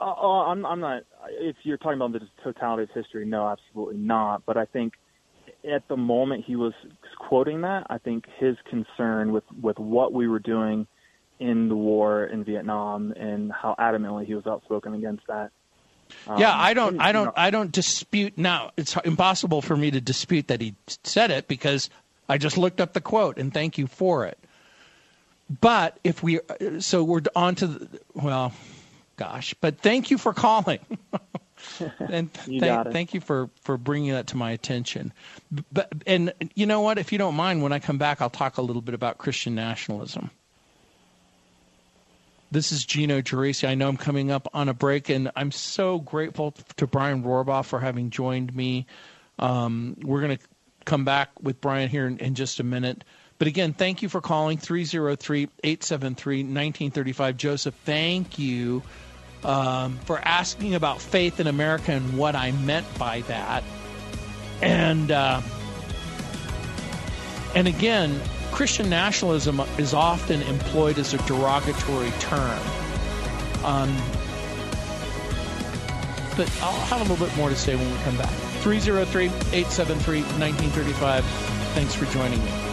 uh, 0.00 0.04
I'm, 0.04 0.64
I'm 0.64 0.80
not. 0.80 1.02
If 1.40 1.56
you're 1.64 1.76
talking 1.76 2.00
about 2.00 2.12
the 2.12 2.20
totality 2.44 2.84
of 2.84 2.90
history, 2.90 3.26
no, 3.26 3.48
absolutely 3.48 3.98
not. 3.98 4.44
But 4.46 4.56
I 4.56 4.64
think 4.64 4.94
at 5.64 5.86
the 5.88 5.96
moment 5.96 6.44
he 6.46 6.56
was 6.56 6.72
quoting 7.18 7.62
that, 7.62 7.86
I 7.90 7.98
think 7.98 8.24
his 8.38 8.56
concern 8.68 9.32
with 9.32 9.44
with 9.60 9.78
what 9.78 10.12
we 10.12 10.28
were 10.28 10.38
doing 10.38 10.86
in 11.38 11.68
the 11.68 11.76
war 11.76 12.24
in 12.24 12.44
Vietnam 12.44 13.12
and 13.12 13.50
how 13.50 13.74
adamantly 13.78 14.26
he 14.26 14.34
was 14.34 14.46
outspoken 14.46 14.94
against 14.94 15.26
that. 15.26 15.50
Um, 16.26 16.38
yeah, 16.38 16.52
I 16.54 16.74
don't, 16.74 17.00
I 17.00 17.12
don't, 17.12 17.26
know, 17.26 17.32
I 17.36 17.50
don't 17.50 17.72
dispute. 17.72 18.36
Now 18.36 18.72
it's 18.76 18.96
impossible 19.04 19.62
for 19.62 19.76
me 19.76 19.90
to 19.92 20.00
dispute 20.00 20.48
that 20.48 20.60
he 20.60 20.74
said 21.04 21.30
it 21.30 21.48
because 21.48 21.88
I 22.28 22.36
just 22.36 22.58
looked 22.58 22.80
up 22.80 22.92
the 22.92 23.00
quote 23.00 23.38
and 23.38 23.54
thank 23.54 23.78
you 23.78 23.86
for 23.86 24.26
it. 24.26 24.38
But 25.60 25.98
if 26.04 26.22
we, 26.22 26.40
so 26.78 27.02
we're 27.02 27.22
on 27.34 27.56
to, 27.56 27.66
the, 27.66 28.00
well, 28.14 28.52
gosh, 29.16 29.54
but 29.60 29.80
thank 29.80 30.10
you 30.10 30.18
for 30.18 30.32
calling. 30.32 30.78
and 31.98 32.32
th- 32.32 32.86
thank 32.92 33.14
you 33.14 33.20
for, 33.20 33.50
for 33.62 33.76
bringing 33.76 34.12
that 34.12 34.28
to 34.28 34.36
my 34.36 34.50
attention. 34.50 35.12
But 35.72 35.92
and 36.06 36.32
you 36.54 36.66
know 36.66 36.80
what? 36.80 36.98
If 36.98 37.12
you 37.12 37.18
don't 37.18 37.34
mind, 37.34 37.62
when 37.62 37.72
I 37.72 37.78
come 37.78 37.98
back, 37.98 38.20
I'll 38.20 38.30
talk 38.30 38.58
a 38.58 38.62
little 38.62 38.82
bit 38.82 38.94
about 38.94 39.18
Christian 39.18 39.54
nationalism. 39.54 40.30
This 42.52 42.72
is 42.72 42.84
Gino 42.84 43.20
Geraci. 43.20 43.68
I 43.68 43.76
know 43.76 43.88
I'm 43.88 43.96
coming 43.96 44.30
up 44.30 44.48
on 44.52 44.68
a 44.68 44.74
break, 44.74 45.08
and 45.08 45.30
I'm 45.36 45.52
so 45.52 46.00
grateful 46.00 46.52
to 46.76 46.86
Brian 46.86 47.22
Rohrbaugh 47.22 47.64
for 47.64 47.78
having 47.78 48.10
joined 48.10 48.54
me. 48.54 48.86
Um, 49.38 49.96
we're 50.02 50.20
going 50.20 50.36
to 50.36 50.44
come 50.84 51.04
back 51.04 51.30
with 51.40 51.60
Brian 51.60 51.88
here 51.88 52.06
in, 52.06 52.18
in 52.18 52.34
just 52.34 52.58
a 52.58 52.64
minute. 52.64 53.04
But 53.38 53.46
again, 53.46 53.72
thank 53.72 54.02
you 54.02 54.08
for 54.08 54.20
calling 54.20 54.58
303 54.58 55.48
873 55.62 56.38
1935. 56.38 57.36
Joseph, 57.36 57.74
thank 57.84 58.38
you 58.38 58.82
um, 59.44 59.98
for 60.04 60.18
asking 60.18 60.74
about 60.74 61.00
faith 61.00 61.40
in 61.40 61.46
America 61.46 61.92
and 61.92 62.16
what 62.16 62.34
I 62.36 62.52
meant 62.52 62.86
by 62.98 63.22
that. 63.22 63.64
And 64.62 65.10
uh, 65.10 65.40
and 67.54 67.66
again, 67.66 68.20
Christian 68.52 68.90
nationalism 68.90 69.60
is 69.78 69.94
often 69.94 70.42
employed 70.42 70.98
as 70.98 71.14
a 71.14 71.18
derogatory 71.26 72.10
term. 72.20 72.60
Um, 73.64 73.96
but 76.36 76.50
I'll 76.62 76.72
have 76.86 77.00
a 77.00 77.12
little 77.12 77.26
bit 77.26 77.36
more 77.36 77.48
to 77.48 77.56
say 77.56 77.76
when 77.76 77.90
we 77.90 77.98
come 77.98 78.16
back. 78.16 78.30
303 78.62 79.24
873 79.26 80.20
1935. 80.20 81.24
Thanks 81.74 81.94
for 81.94 82.04
joining 82.06 82.42
me. 82.44 82.69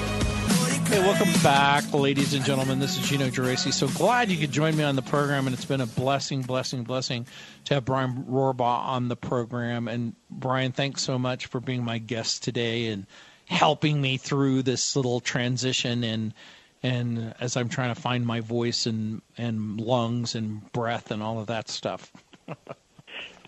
Hey, 0.87 0.99
welcome 0.99 1.33
back, 1.43 1.93
ladies 1.93 2.33
and 2.33 2.45
gentlemen. 2.45 2.79
This 2.79 2.97
is 2.97 3.09
Gino 3.09 3.27
Geraci. 3.27 3.73
So 3.73 3.89
glad 3.89 4.31
you 4.31 4.37
could 4.37 4.53
join 4.53 4.77
me 4.77 4.85
on 4.85 4.95
the 4.95 5.01
program, 5.01 5.45
and 5.45 5.53
it's 5.53 5.65
been 5.65 5.81
a 5.81 5.85
blessing, 5.85 6.43
blessing, 6.43 6.83
blessing 6.83 7.27
to 7.65 7.73
have 7.73 7.83
Brian 7.83 8.23
Rohrbaugh 8.23 8.85
on 8.85 9.09
the 9.09 9.17
program. 9.17 9.89
And 9.89 10.15
Brian, 10.29 10.71
thanks 10.71 11.03
so 11.03 11.19
much 11.19 11.47
for 11.47 11.59
being 11.59 11.83
my 11.83 11.97
guest 11.97 12.41
today 12.41 12.87
and 12.87 13.05
helping 13.47 13.99
me 13.99 14.15
through 14.15 14.63
this 14.63 14.95
little 14.95 15.19
transition 15.19 16.05
and 16.05 16.33
and 16.81 17.33
as 17.41 17.57
I'm 17.57 17.67
trying 17.67 17.93
to 17.93 17.99
find 17.99 18.25
my 18.25 18.39
voice 18.39 18.85
and 18.85 19.21
and 19.37 19.81
lungs 19.81 20.35
and 20.35 20.71
breath 20.71 21.11
and 21.11 21.21
all 21.21 21.39
of 21.39 21.47
that 21.47 21.67
stuff. 21.67 22.13
uh, 22.47 22.55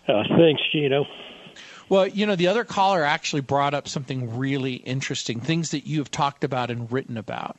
thanks, 0.06 0.60
Gino. 0.72 1.06
Well, 1.90 2.06
you 2.06 2.24
know, 2.24 2.36
the 2.36 2.46
other 2.46 2.62
caller 2.62 3.04
actually 3.04 3.42
brought 3.42 3.74
up 3.74 3.88
something 3.88 4.38
really 4.38 4.74
interesting, 4.74 5.40
things 5.40 5.72
that 5.72 5.88
you 5.88 5.98
have 5.98 6.10
talked 6.10 6.44
about 6.44 6.70
and 6.70 6.90
written 6.90 7.18
about. 7.18 7.58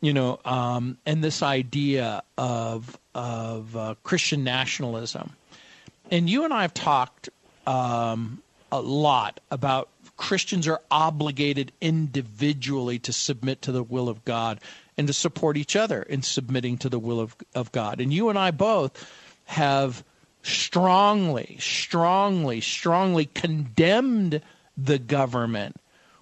You 0.00 0.12
know, 0.12 0.40
um, 0.44 0.98
and 1.06 1.22
this 1.22 1.42
idea 1.42 2.22
of 2.36 2.98
of 3.14 3.76
uh, 3.76 3.94
Christian 4.02 4.44
nationalism, 4.44 5.32
and 6.10 6.28
you 6.28 6.44
and 6.44 6.52
I 6.52 6.62
have 6.62 6.74
talked 6.74 7.28
um, 7.66 8.42
a 8.72 8.80
lot 8.80 9.38
about 9.52 9.88
Christians 10.16 10.66
are 10.66 10.80
obligated 10.90 11.70
individually 11.80 12.98
to 13.00 13.12
submit 13.12 13.62
to 13.62 13.72
the 13.72 13.84
will 13.84 14.08
of 14.08 14.24
God 14.24 14.58
and 14.98 15.06
to 15.06 15.12
support 15.12 15.56
each 15.56 15.76
other 15.76 16.02
in 16.02 16.22
submitting 16.22 16.76
to 16.78 16.88
the 16.88 16.98
will 16.98 17.20
of, 17.20 17.36
of 17.54 17.70
God. 17.70 18.00
And 18.00 18.12
you 18.12 18.30
and 18.30 18.38
I 18.38 18.50
both 18.50 19.08
have 19.46 20.02
strongly, 20.42 21.56
strongly, 21.60 22.60
strongly 22.60 23.26
condemned 23.26 24.40
the 24.76 24.98
government 24.98 25.76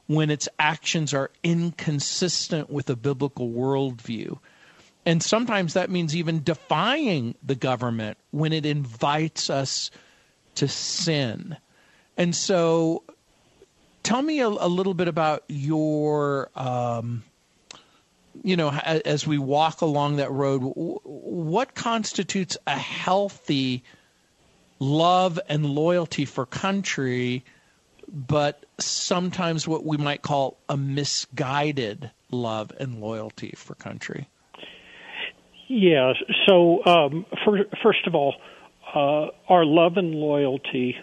when 0.06 0.30
its 0.30 0.48
actions 0.58 1.12
are 1.12 1.30
inconsistent 1.42 2.70
with 2.70 2.88
a 2.90 2.96
biblical 2.96 3.50
worldview. 3.50 4.38
And 5.04 5.22
sometimes 5.22 5.74
that 5.74 5.90
means 5.90 6.16
even 6.16 6.42
defying 6.42 7.34
the 7.42 7.54
government 7.54 8.18
when 8.30 8.52
it 8.52 8.66
invites 8.66 9.48
us 9.48 9.90
to 10.56 10.66
sin. 10.66 11.56
And 12.16 12.34
so, 12.34 13.04
tell 14.02 14.22
me 14.22 14.40
a, 14.40 14.48
a 14.48 14.68
little 14.68 14.94
bit 14.94 15.08
about 15.08 15.44
your, 15.48 16.50
um, 16.56 17.22
you 18.42 18.56
know, 18.56 18.70
as 18.70 19.26
we 19.26 19.38
walk 19.38 19.82
along 19.82 20.16
that 20.16 20.30
road, 20.30 20.60
what 20.60 21.74
constitutes 21.74 22.56
a 22.66 22.76
healthy 22.76 23.84
love 24.78 25.38
and 25.48 25.66
loyalty 25.66 26.24
for 26.24 26.46
country, 26.46 27.44
but 28.08 28.64
sometimes 28.78 29.66
what 29.66 29.84
we 29.84 29.96
might 29.96 30.22
call 30.22 30.58
a 30.68 30.76
misguided 30.76 32.10
love 32.30 32.72
and 32.78 33.00
loyalty 33.00 33.52
for 33.56 33.74
country? 33.74 34.28
Yeah. 35.68 36.14
So, 36.46 36.84
um, 36.86 37.26
for, 37.44 37.58
first 37.82 38.06
of 38.06 38.14
all, 38.14 38.34
uh, 38.94 39.26
our 39.52 39.64
love 39.64 39.96
and 39.96 40.14
loyalty 40.14 40.96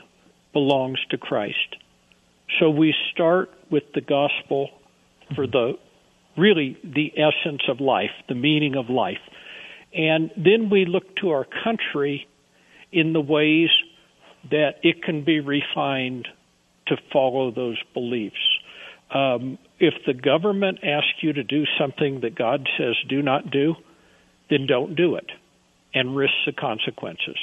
belongs 0.53 0.99
to 1.11 1.17
Christ. 1.17 1.75
So 2.59 2.69
we 2.69 2.95
start 3.11 3.51
with 3.69 3.83
the 3.93 4.01
gospel 4.01 4.69
for 5.35 5.45
the 5.47 5.73
really 6.37 6.77
the 6.83 7.11
essence 7.17 7.61
of 7.69 7.79
life, 7.79 8.11
the 8.27 8.35
meaning 8.35 8.75
of 8.75 8.89
life. 8.89 9.21
And 9.93 10.31
then 10.35 10.69
we 10.69 10.85
look 10.85 11.15
to 11.17 11.29
our 11.31 11.45
country 11.63 12.27
in 12.95 13.13
the 13.13 13.21
ways 13.21 13.69
that 14.49 14.75
it 14.81 15.03
can 15.03 15.23
be 15.23 15.39
refined 15.41 16.27
to 16.87 16.95
follow 17.11 17.51
those 17.51 17.77
beliefs. 17.93 18.35
Um, 19.13 19.57
if 19.79 19.93
the 20.07 20.13
government 20.13 20.79
asks 20.83 21.21
you 21.21 21.33
to 21.33 21.43
do 21.43 21.65
something 21.79 22.21
that 22.21 22.35
God 22.35 22.67
says 22.77 22.95
do 23.09 23.21
not 23.21 23.51
do, 23.51 23.75
then 24.49 24.65
don't 24.65 24.95
do 24.95 25.15
it 25.15 25.29
and 25.93 26.15
risk 26.15 26.33
the 26.45 26.53
consequences. 26.53 27.37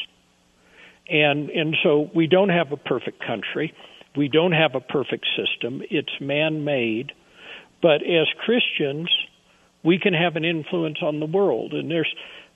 And 1.09 1.51
and 1.51 1.77
so 1.83 2.11
we 2.15 2.27
don't 2.27 2.49
have 2.49 2.73
a 2.73 2.77
perfect 2.77 3.21
country. 3.25 3.75
We 4.17 4.29
don't 4.29 4.53
have 4.53 4.75
a 4.75 4.81
perfect 4.81 5.27
system. 5.37 5.83
It's 5.91 6.13
man-made. 6.21 7.13
But 7.81 8.03
as 8.03 8.27
Christians, 8.45 9.11
we 9.83 9.99
can 9.99 10.15
have 10.15 10.37
an 10.37 10.45
influence 10.45 10.99
on 11.03 11.19
the 11.19 11.27
world. 11.27 11.73
And 11.73 11.91
there's 11.91 12.13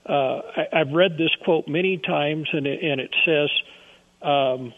uh, 0.07 0.41
I, 0.55 0.81
I've 0.81 0.91
read 0.91 1.17
this 1.17 1.31
quote 1.43 1.67
many 1.67 1.97
times, 1.97 2.47
and 2.51 2.65
it, 2.65 2.83
and 2.83 3.01
it 3.01 3.15
says, 3.25 3.49
um, 4.21 4.73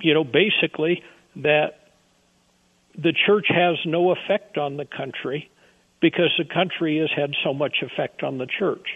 you 0.00 0.14
know, 0.14 0.24
basically 0.24 1.02
that 1.36 1.90
the 2.96 3.12
church 3.26 3.46
has 3.48 3.76
no 3.84 4.12
effect 4.12 4.58
on 4.58 4.76
the 4.76 4.86
country 4.86 5.50
because 6.00 6.30
the 6.38 6.44
country 6.44 6.98
has 6.98 7.10
had 7.14 7.34
so 7.44 7.52
much 7.52 7.82
effect 7.82 8.22
on 8.22 8.38
the 8.38 8.46
church. 8.46 8.86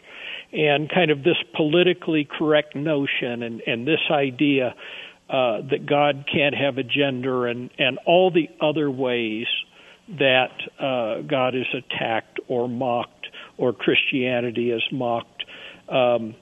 And 0.53 0.91
kind 0.91 1.11
of 1.11 1.23
this 1.23 1.37
politically 1.55 2.29
correct 2.39 2.75
notion 2.75 3.43
and, 3.43 3.63
and 3.67 3.87
this 3.87 4.01
idea 4.11 4.75
uh, 5.29 5.61
that 5.71 5.87
God 5.87 6.25
can't 6.33 6.55
have 6.55 6.77
a 6.79 6.83
gender 6.83 7.47
and, 7.47 7.71
and 7.79 7.99
all 8.05 8.31
the 8.31 8.49
other 8.61 8.91
ways 8.91 9.47
that 10.19 10.51
uh, 10.79 11.23
God 11.23 11.55
is 11.55 11.67
attacked 11.73 12.41
or 12.49 12.69
mocked 12.69 13.20
or 13.57 13.73
Christianity 13.73 14.71
is 14.71 14.83
mocked. 14.91 15.45
Um, 15.89 16.35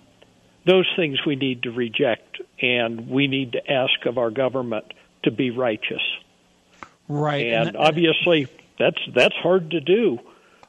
those 0.67 0.87
things 0.97 1.19
we 1.27 1.37
need 1.37 1.63
to 1.63 1.71
reject, 1.71 2.41
and 2.61 3.09
we 3.09 3.27
need 3.27 3.53
to 3.53 3.71
ask 3.71 4.05
of 4.07 4.19
our 4.19 4.31
government 4.31 4.85
to 5.23 5.31
be 5.31 5.51
righteous. 5.51 6.03
Right, 7.09 7.47
and, 7.47 7.69
and 7.69 7.77
obviously 7.77 8.49
that's 8.79 9.01
that's 9.15 9.35
hard 9.37 9.71
to 9.71 9.81
do, 9.81 10.19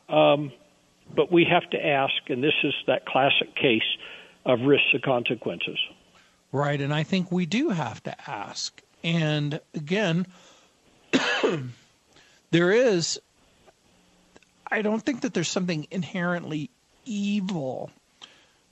um, 0.07 0.51
but 1.13 1.31
we 1.31 1.45
have 1.45 1.69
to 1.71 1.85
ask, 1.85 2.13
and 2.29 2.43
this 2.43 2.53
is 2.63 2.73
that 2.87 3.05
classic 3.05 3.55
case 3.55 3.83
of 4.45 4.61
risks 4.61 4.87
and 4.93 5.03
consequences. 5.03 5.77
Right, 6.51 6.79
and 6.79 6.93
I 6.93 7.03
think 7.03 7.31
we 7.31 7.45
do 7.45 7.69
have 7.69 8.01
to 8.03 8.29
ask. 8.29 8.81
And 9.03 9.59
again, 9.73 10.25
there 12.51 12.71
is 12.71 13.19
I 14.71 14.81
don't 14.81 14.99
think 14.99 15.21
that 15.21 15.33
there's 15.33 15.49
something 15.49 15.87
inherently 15.91 16.69
evil 17.05 17.89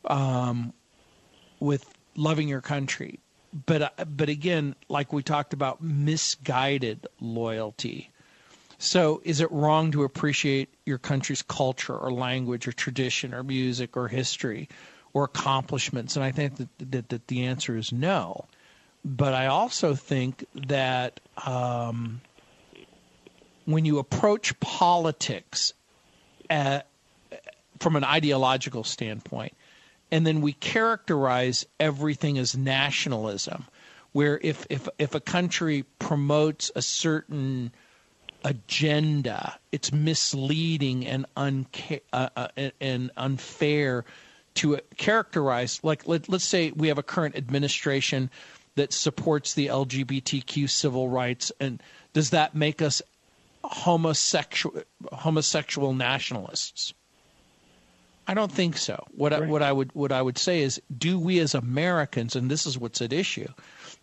um, 0.05 0.73
with 1.59 1.85
loving 2.15 2.47
your 2.47 2.61
country, 2.61 3.19
but 3.65 3.81
uh, 3.81 4.05
but 4.05 4.29
again, 4.29 4.75
like 4.89 5.11
we 5.11 5.23
talked 5.23 5.53
about, 5.53 5.81
misguided 5.81 7.07
loyalty. 7.19 8.11
So, 8.79 9.21
is 9.23 9.41
it 9.41 9.51
wrong 9.51 9.91
to 9.93 10.03
appreciate 10.03 10.69
your 10.85 10.99
country's 10.99 11.41
culture 11.41 11.97
or 11.97 12.11
language 12.11 12.67
or 12.67 12.71
tradition 12.71 13.33
or 13.33 13.41
music 13.41 13.97
or 13.97 14.07
history 14.07 14.69
or 15.13 15.23
accomplishments? 15.23 16.15
And 16.15 16.23
I 16.23 16.31
think 16.31 16.57
that 16.57 16.91
that, 16.91 17.09
that 17.09 17.27
the 17.27 17.45
answer 17.45 17.75
is 17.75 17.91
no. 17.91 18.45
But 19.03 19.33
I 19.33 19.47
also 19.47 19.95
think 19.95 20.45
that 20.53 21.19
um, 21.43 22.21
when 23.65 23.85
you 23.85 23.97
approach 23.97 24.59
politics 24.59 25.73
uh, 26.49 26.79
from 27.79 27.95
an 27.95 28.03
ideological 28.03 28.83
standpoint. 28.83 29.53
And 30.11 30.25
then 30.25 30.41
we 30.41 30.53
characterize 30.53 31.65
everything 31.79 32.37
as 32.37 32.55
nationalism, 32.55 33.65
where 34.13 34.39
if, 34.41 34.65
if, 34.69 34.87
if 34.97 35.15
a 35.15 35.19
country 35.19 35.83
promotes 35.99 36.71
a 36.75 36.81
certain 36.81 37.71
agenda, 38.43 39.59
it's 39.71 39.91
misleading 39.91 41.05
and, 41.05 41.25
unca- 41.35 42.01
uh, 42.13 42.29
uh, 42.35 42.69
and 42.79 43.11
unfair 43.17 44.05
to 44.55 44.79
characterize. 44.95 45.79
Like, 45.83 46.07
let, 46.07 46.29
let's 46.29 46.45
say 46.45 46.71
we 46.71 46.87
have 46.87 46.97
a 46.97 47.03
current 47.03 47.35
administration 47.35 48.29
that 48.75 48.93
supports 48.93 49.53
the 49.55 49.67
LGBTQ 49.67 50.69
civil 50.69 51.09
rights, 51.09 51.51
and 51.59 51.81
does 52.13 52.29
that 52.29 52.55
make 52.55 52.81
us 52.81 53.01
homosexual 53.67 54.81
homosexual 55.11 55.93
nationalists. 55.93 56.93
I 58.29 58.33
don't 58.33 58.51
think 58.51 58.77
so. 58.77 59.05
What 59.15 59.31
right. 59.31 59.43
I, 59.43 59.45
what 59.45 59.61
I 59.61 59.71
would 59.71 59.93
what 59.93 60.11
I 60.11 60.21
would 60.21 60.37
say 60.37 60.61
is, 60.61 60.81
do 60.95 61.19
we 61.19 61.39
as 61.39 61.53
Americans, 61.53 62.35
and 62.35 62.49
this 62.49 62.65
is 62.65 62.77
what's 62.77 63.01
at 63.01 63.13
issue, 63.13 63.47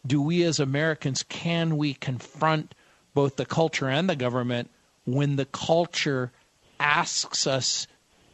do 0.06 0.20
we 0.20 0.42
as 0.44 0.60
Americans 0.60 1.22
can 1.24 1.76
we 1.76 1.94
confront 1.94 2.74
both 3.14 3.36
the 3.36 3.46
culture 3.46 3.88
and 3.88 4.08
the 4.08 4.16
government 4.16 4.70
when 5.04 5.36
the 5.36 5.44
culture 5.46 6.32
asks 6.80 7.46
us 7.46 7.86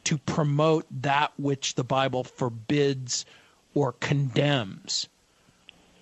to 0.05 0.16
promote 0.19 0.87
that 1.03 1.33
which 1.38 1.75
the 1.75 1.85
Bible 1.85 2.25
forbids 2.25 3.25
or 3.75 3.93
condemns? 3.93 5.09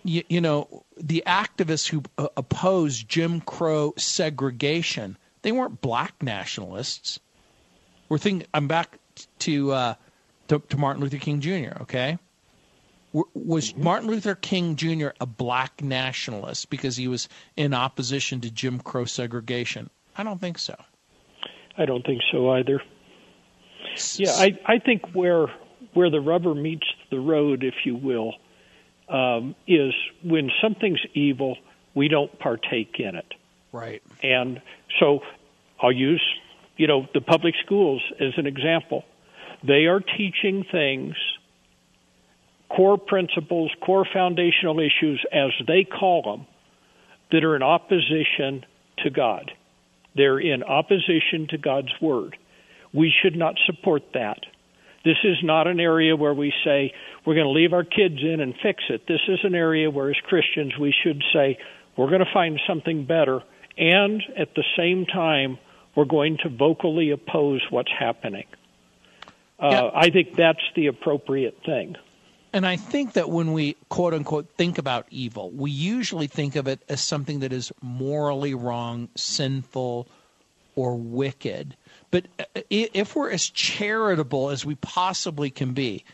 you, 0.08 0.22
you 0.28 0.40
know, 0.40 0.84
the 0.96 1.22
activists 1.26 1.88
who 1.88 2.02
uh, 2.16 2.28
opposed 2.36 3.08
Jim 3.08 3.40
Crow 3.40 3.94
segregation, 3.96 5.16
they 5.42 5.52
weren't 5.52 5.80
black 5.80 6.22
nationalists. 6.22 7.20
We're 8.08 8.18
thinking. 8.18 8.46
I'm 8.54 8.68
back 8.68 8.98
to 9.40 9.72
uh, 9.72 9.94
to, 10.48 10.60
to, 10.60 10.76
Martin 10.76 11.02
Luther 11.02 11.18
King 11.18 11.40
Jr. 11.40 11.82
Okay, 11.82 12.18
was 13.12 13.72
mm-hmm. 13.72 13.82
Martin 13.84 14.08
Luther 14.08 14.34
King 14.34 14.76
Jr. 14.76 15.08
a 15.20 15.26
black 15.26 15.82
nationalist 15.82 16.70
because 16.70 16.96
he 16.96 17.08
was 17.08 17.28
in 17.56 17.74
opposition 17.74 18.40
to 18.42 18.50
Jim 18.50 18.78
Crow 18.78 19.04
segregation? 19.04 19.90
I 20.16 20.22
don't 20.22 20.40
think 20.40 20.58
so. 20.58 20.74
I 21.76 21.84
don't 21.84 22.04
think 22.04 22.22
so 22.32 22.50
either. 22.50 22.82
Yeah, 24.16 24.32
I 24.32 24.58
I 24.66 24.78
think 24.78 25.02
where 25.12 25.46
where 25.94 26.10
the 26.10 26.20
rubber 26.20 26.54
meets 26.54 26.86
the 27.10 27.20
road, 27.20 27.62
if 27.62 27.74
you 27.84 27.96
will, 27.96 28.34
um, 29.08 29.54
is 29.66 29.92
when 30.22 30.50
something's 30.62 31.00
evil, 31.14 31.56
we 31.94 32.08
don't 32.08 32.36
partake 32.38 32.96
in 32.98 33.14
it. 33.14 33.34
Right. 33.72 34.02
And 34.22 34.60
so 34.98 35.20
I'll 35.80 35.92
use, 35.92 36.22
you 36.76 36.86
know, 36.86 37.06
the 37.14 37.20
public 37.20 37.54
schools 37.64 38.02
as 38.20 38.32
an 38.36 38.46
example. 38.46 39.04
They 39.62 39.86
are 39.86 40.00
teaching 40.00 40.64
things, 40.70 41.14
core 42.68 42.98
principles, 42.98 43.70
core 43.84 44.06
foundational 44.12 44.78
issues, 44.80 45.24
as 45.32 45.50
they 45.66 45.84
call 45.84 46.22
them, 46.22 46.46
that 47.30 47.44
are 47.44 47.56
in 47.56 47.62
opposition 47.62 48.64
to 48.98 49.10
God. 49.10 49.50
They're 50.14 50.38
in 50.38 50.62
opposition 50.62 51.48
to 51.50 51.58
God's 51.58 51.92
Word. 52.00 52.36
We 52.92 53.12
should 53.22 53.36
not 53.36 53.54
support 53.66 54.02
that. 54.14 54.40
This 55.04 55.18
is 55.22 55.36
not 55.42 55.66
an 55.66 55.78
area 55.78 56.16
where 56.16 56.34
we 56.34 56.52
say 56.64 56.92
we're 57.24 57.34
going 57.34 57.46
to 57.46 57.52
leave 57.52 57.72
our 57.72 57.84
kids 57.84 58.18
in 58.20 58.40
and 58.40 58.54
fix 58.62 58.82
it. 58.88 59.06
This 59.06 59.20
is 59.28 59.38
an 59.44 59.54
area 59.54 59.90
where, 59.90 60.10
as 60.10 60.16
Christians, 60.24 60.72
we 60.78 60.92
should 61.04 61.22
say 61.32 61.58
we're 61.96 62.08
going 62.08 62.24
to 62.24 62.32
find 62.32 62.58
something 62.66 63.04
better, 63.04 63.40
and 63.78 64.22
at 64.36 64.54
the 64.54 64.64
same 64.76 65.06
time, 65.06 65.58
we're 65.94 66.04
going 66.04 66.38
to 66.42 66.48
vocally 66.48 67.10
oppose 67.10 67.62
what's 67.70 67.90
happening. 67.96 68.46
Uh, 69.58 69.68
yeah. 69.70 69.90
I 69.94 70.10
think 70.10 70.36
that's 70.36 70.62
the 70.76 70.86
appropriate 70.86 71.58
thing. 71.64 71.96
And 72.52 72.66
I 72.66 72.76
think 72.76 73.12
that 73.12 73.28
when 73.28 73.52
we 73.52 73.76
quote 73.88 74.14
unquote 74.14 74.48
think 74.56 74.78
about 74.78 75.06
evil, 75.10 75.50
we 75.50 75.70
usually 75.70 76.26
think 76.26 76.56
of 76.56 76.66
it 76.66 76.80
as 76.88 77.00
something 77.00 77.40
that 77.40 77.52
is 77.52 77.72
morally 77.82 78.54
wrong, 78.54 79.08
sinful, 79.16 80.08
or 80.74 80.96
wicked. 80.96 81.76
But 82.10 82.26
uh, 82.38 82.60
if 82.70 83.14
we're 83.14 83.30
as 83.30 83.48
charitable 83.48 84.50
as 84.50 84.64
we 84.64 84.76
possibly 84.76 85.50
can 85.50 85.72
be, 85.74 86.04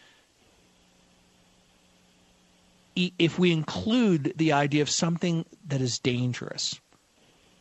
if 2.96 3.38
we 3.38 3.52
include 3.52 4.34
the 4.36 4.52
idea 4.52 4.82
of 4.82 4.90
something 4.90 5.44
that 5.68 5.80
is 5.80 5.98
dangerous, 5.98 6.80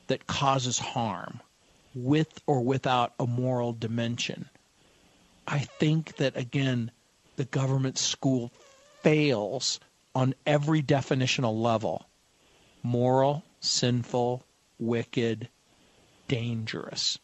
that 0.08 0.28
causes 0.28 0.80
harm, 0.80 1.40
with 1.96 2.42
or 2.48 2.62
without 2.62 3.14
a 3.20 3.28
moral 3.28 3.74
dimension, 3.74 4.50
I 5.48 5.60
think 5.60 6.18
that, 6.18 6.36
again, 6.38 6.92
the 7.36 7.46
government 7.46 7.98
school 7.98 8.52
fails 9.02 9.80
on 10.16 10.36
every 10.46 10.82
definitional 10.82 11.62
level 11.62 12.06
moral, 12.84 13.44
sinful, 13.62 14.44
wicked, 14.78 15.48
dangerous. 16.28 17.18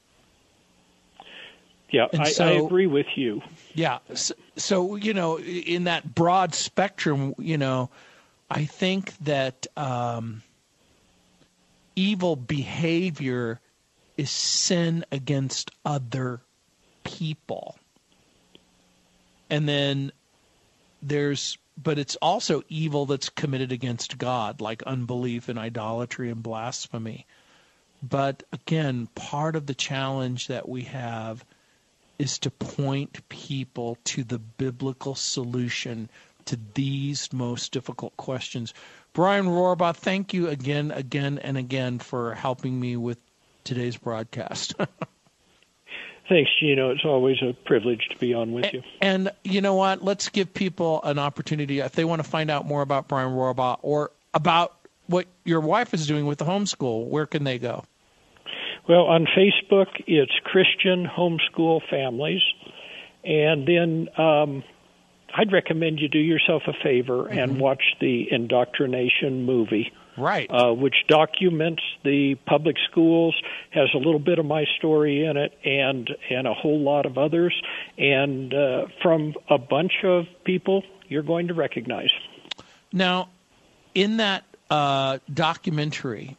Yeah, 1.90 2.08
I, 2.18 2.30
so, 2.30 2.46
I, 2.46 2.52
agree 2.52 2.88
with 2.88 3.08
you. 3.16 3.42
Yeah. 3.74 4.00
So, 4.14 4.36
so, 4.56 4.96
you 4.96 5.14
know, 5.14 5.40
in 5.40 5.86
that 5.86 6.14
broad 6.16 6.54
spectrum, 6.54 7.34
you 7.40 7.58
know, 7.58 7.90
I 8.50 8.66
think 8.66 9.18
that 9.20 9.68
um, 9.76 10.44
evil 11.96 12.36
behavior 12.36 13.60
is 14.18 14.30
sin 14.30 15.06
against 15.12 15.72
other 15.86 16.42
people. 17.04 17.78
And 19.50 19.68
then 19.68 20.12
there's, 21.02 21.58
but 21.82 21.98
it's 21.98 22.16
also 22.18 22.64
evil 22.70 23.06
that's 23.06 23.30
committed 23.30 23.72
against 23.72 24.18
God, 24.18 24.62
like 24.62 24.84
unbelief 24.84 25.50
and 25.50 25.58
idolatry 25.58 26.30
and 26.30 26.44
blasphemy. 26.44 27.26
But 28.02 28.44
again, 28.52 29.08
part 29.16 29.56
of 29.56 29.66
the 29.66 29.74
challenge 29.74 30.48
that 30.48 30.68
we 30.70 30.84
have 30.84 31.44
is 32.18 32.38
to 32.40 32.52
point 32.52 33.28
people 33.30 33.98
to 34.04 34.24
the 34.24 34.40
biblical 34.40 35.16
solution 35.16 36.10
to 36.50 36.60
these 36.74 37.32
most 37.32 37.72
difficult 37.72 38.16
questions. 38.18 38.74
Brian 39.14 39.46
Rohrbaugh, 39.46 39.96
thank 39.96 40.34
you 40.34 40.48
again, 40.48 40.92
again, 40.92 41.40
and 41.40 41.58
again 41.58 42.00
for 42.00 42.34
helping 42.34 42.80
me 42.80 42.98
with 42.98 43.20
today's 43.64 43.98
broadcast. 43.98 44.76
Thanks, 46.30 46.52
Gino. 46.60 46.92
It's 46.92 47.06
always 47.06 47.38
a 47.42 47.54
privilege 47.66 48.08
to 48.12 48.18
be 48.18 48.36
on 48.36 48.52
with 48.52 48.72
you. 48.72 48.84
And 49.02 49.32
you 49.44 49.62
know 49.62 49.74
what? 49.74 50.04
Let's 50.04 50.30
give 50.30 50.54
people 50.54 51.02
an 51.04 51.18
opportunity 51.18 51.80
if 51.80 51.94
they 51.94 52.06
want 52.06 52.24
to 52.24 52.30
find 52.30 52.52
out 52.52 52.68
more 52.68 52.84
about 52.84 53.08
Brian 53.08 53.32
Rohrbaugh 53.32 53.80
or 53.82 54.12
about 54.34 54.76
what 55.08 55.26
your 55.44 55.60
wife 55.60 55.94
is 55.96 56.06
doing 56.06 56.28
with 56.28 56.38
the 56.38 56.46
homeschool. 56.46 57.08
Where 57.08 57.26
can 57.26 57.46
they 57.46 57.58
go? 57.58 57.84
Well, 58.88 59.06
on 59.06 59.26
Facebook, 59.26 59.88
it's 60.06 60.32
Christian 60.44 61.08
Homeschool 61.08 61.82
Families. 61.90 62.42
And 63.24 63.68
then 63.68 64.08
um, 64.18 64.64
I'd 65.36 65.52
recommend 65.52 66.00
you 66.00 66.08
do 66.08 66.20
yourself 66.20 66.64
a 66.68 66.74
favor 66.84 67.24
mm-hmm. 67.24 67.38
and 67.38 67.60
watch 67.60 67.84
the 68.00 68.28
Indoctrination 68.32 69.46
movie. 69.46 69.92
Right. 70.18 70.50
Uh, 70.52 70.74
which 70.74 70.96
documents 71.08 71.82
the 72.04 72.36
public 72.46 72.76
schools, 72.92 73.34
has 73.70 73.88
a 73.94 73.98
little 73.98 74.20
bit 74.20 74.38
of 74.38 74.46
my 74.46 74.66
story 74.78 75.24
in 75.24 75.38
it, 75.38 75.58
and 75.64 76.10
and 76.30 76.46
a 76.46 76.54
whole 76.54 76.82
lot 76.82 77.06
of 77.06 77.18
others, 77.18 77.56
and 77.98 78.54
uh, 78.54 78.88
from 79.02 79.36
a 79.50 79.58
bunch 79.58 79.94
of 80.04 80.26
people 80.44 80.84
you're 81.08 81.24
going 81.24 81.48
to 81.48 81.54
recognize. 81.54 82.10
Now, 82.92 83.30
in 83.96 84.18
that 84.18 84.44
uh, 84.70 85.20
documentary, 85.34 86.36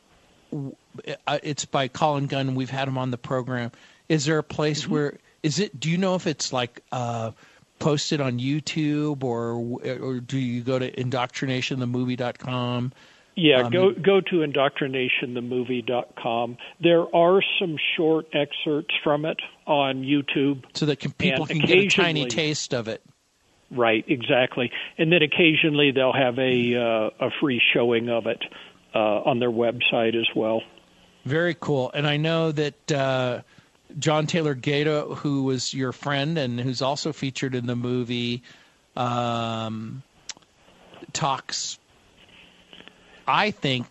uh, 0.52 1.38
it's 1.42 1.64
by 1.64 1.88
Colin 1.88 2.26
Gunn. 2.26 2.54
We've 2.54 2.70
had 2.70 2.86
him 2.86 2.98
on 2.98 3.10
the 3.10 3.18
program. 3.18 3.72
Is 4.08 4.24
there 4.26 4.38
a 4.38 4.42
place 4.42 4.82
mm-hmm. 4.82 4.92
where 4.92 5.18
is 5.42 5.58
it? 5.58 5.78
Do 5.78 5.90
you 5.90 5.98
know 5.98 6.16
if 6.16 6.26
it's 6.26 6.52
like 6.52 6.82
uh, 6.92 7.32
posted 7.80 8.20
on 8.20 8.38
YouTube 8.38 9.24
or 9.24 9.80
or 10.00 10.20
do 10.20 10.38
you 10.38 10.62
go 10.62 10.78
to 10.78 10.92
indoctrinationthemovie.com? 10.92 12.92
Yeah, 13.36 13.62
um, 13.62 13.72
go 13.72 13.92
go 13.92 14.20
to 14.20 14.36
indoctrinationthemovie.com. 14.36 16.56
There 16.80 17.14
are 17.14 17.42
some 17.58 17.76
short 17.96 18.26
excerpts 18.32 18.94
from 19.02 19.24
it 19.24 19.38
on 19.66 20.02
YouTube, 20.02 20.64
so 20.74 20.86
that 20.86 21.00
can, 21.00 21.10
people 21.12 21.46
can 21.46 21.58
get 21.58 21.78
a 21.78 21.88
tiny 21.88 22.26
taste 22.26 22.72
of 22.74 22.86
it. 22.88 23.02
Right, 23.70 24.04
exactly. 24.08 24.72
And 24.98 25.12
then 25.12 25.22
occasionally 25.22 25.92
they'll 25.92 26.12
have 26.12 26.38
a 26.38 26.74
uh, 26.74 27.10
a 27.26 27.30
free 27.40 27.62
showing 27.72 28.10
of 28.10 28.26
it 28.26 28.42
uh, 28.94 28.98
on 28.98 29.38
their 29.38 29.50
website 29.50 30.16
as 30.16 30.26
well. 30.34 30.62
Very 31.24 31.54
cool. 31.58 31.90
And 31.94 32.06
I 32.06 32.16
know 32.16 32.52
that 32.52 32.92
uh, 32.92 33.42
John 33.98 34.26
Taylor 34.26 34.54
Gatto, 34.54 35.14
who 35.14 35.44
was 35.44 35.74
your 35.74 35.92
friend 35.92 36.38
and 36.38 36.60
who's 36.60 36.82
also 36.82 37.12
featured 37.12 37.54
in 37.54 37.66
the 37.66 37.76
movie, 37.76 38.42
um, 38.96 40.02
talks, 41.12 41.78
I 43.26 43.50
think, 43.50 43.86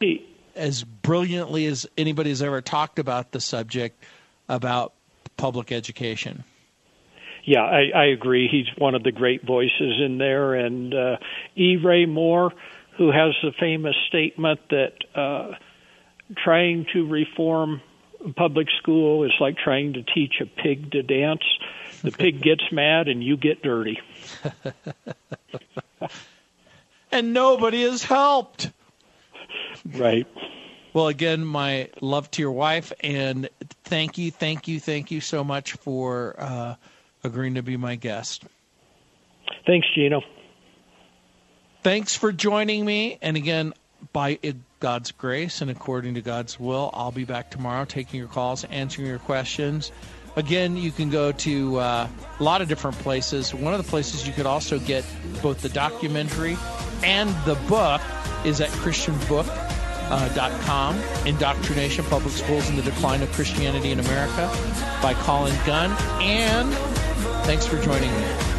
as 0.56 0.84
brilliantly 0.84 1.66
as 1.66 1.88
anybody's 1.98 2.42
ever 2.42 2.62
talked 2.62 3.00
about 3.00 3.32
the 3.32 3.40
subject 3.40 4.04
about 4.48 4.94
public 5.38 5.72
education. 5.72 6.44
Yeah, 7.46 7.64
I, 7.64 7.90
I 7.96 8.06
agree. 8.06 8.48
He's 8.50 8.68
one 8.78 8.96
of 8.96 9.04
the 9.04 9.12
great 9.12 9.46
voices 9.46 10.02
in 10.04 10.18
there. 10.18 10.54
And 10.56 10.94
uh, 10.94 11.18
E. 11.56 11.78
Ray 11.78 12.06
Moore, 12.06 12.52
who 12.98 13.12
has 13.12 13.34
the 13.42 13.52
famous 13.60 13.96
statement 14.08 14.60
that. 14.70 14.94
Uh, 15.16 15.54
trying 16.38 16.86
to 16.94 17.08
reform 17.08 17.82
public 18.36 18.68
school 18.82 19.24
is 19.24 19.32
like 19.40 19.58
trying 19.58 19.94
to 19.94 20.04
teach 20.04 20.42
a 20.42 20.46
pig 20.46 20.92
to 20.92 21.04
dance. 21.04 21.44
The 22.02 22.12
pig 22.12 22.42
gets 22.44 22.64
mad 22.72 23.08
and 23.08 23.24
you 23.24 23.38
get 23.38 23.62
dirty. 23.62 24.00
and 27.12 27.34
nobody 27.34 27.82
is 27.84 28.04
helped. 28.04 28.72
Right. 29.86 30.28
Well, 30.94 31.08
again, 31.08 31.46
my 31.46 31.90
love 32.02 32.32
to 32.32 32.42
your 32.42 32.52
wife, 32.52 32.92
and 33.02 33.48
thank 33.84 34.18
you, 34.18 34.32
thank 34.32 34.68
you, 34.68 34.80
thank 34.80 35.12
you 35.12 35.22
so 35.22 35.44
much 35.44 35.74
for 35.74 36.36
uh, 36.40 36.76
agreeing 37.24 37.56
to 37.56 37.62
be 37.62 37.78
my 37.78 37.96
guest. 37.96 38.44
Thanks, 39.68 39.88
Gino. 39.94 40.22
Thanks 41.84 42.16
for 42.16 42.32
joining 42.32 42.86
me. 42.86 43.20
And 43.22 43.38
again, 43.38 43.74
by 44.12 44.40
God's 44.80 45.12
grace 45.12 45.62
and 45.62 45.70
according 45.70 46.16
to 46.16 46.22
God's 46.22 46.60
will, 46.60 46.90
I'll 46.94 47.12
be 47.12 47.26
back 47.26 47.52
tomorrow 47.52 47.86
taking 47.86 48.20
your 48.20 48.30
calls, 48.30 48.64
answering 48.66 49.08
your 49.08 49.20
questions. 49.20 49.92
Again, 50.36 50.78
you 50.78 50.92
can 50.92 51.10
go 51.10 51.32
to 51.32 51.80
uh, 51.80 52.08
a 52.40 52.44
lot 52.44 52.62
of 52.62 52.70
different 52.70 52.98
places. 53.00 53.54
One 53.54 53.74
of 53.74 53.84
the 53.84 53.90
places 53.90 54.28
you 54.28 54.34
could 54.34 54.46
also 54.46 54.80
get 54.80 55.04
both 55.42 55.62
the 55.62 55.70
documentary 55.70 56.58
and 57.04 57.30
the 57.46 57.56
book 57.68 58.02
is 58.46 58.62
at 58.62 58.70
ChristianBook.com, 58.70 60.98
uh, 60.98 61.24
Indoctrination, 61.26 62.06
Public 62.06 62.34
Schools, 62.34 62.70
and 62.70 62.78
the 62.78 62.84
Decline 62.84 63.22
of 63.22 63.30
Christianity 63.34 63.92
in 63.92 64.00
America 64.00 64.50
by 65.02 65.14
Colin 65.16 65.58
Gunn. 65.66 65.92
And 66.22 66.74
thanks 67.46 67.66
for 67.66 67.82
joining 67.82 68.12
me. 68.12 68.59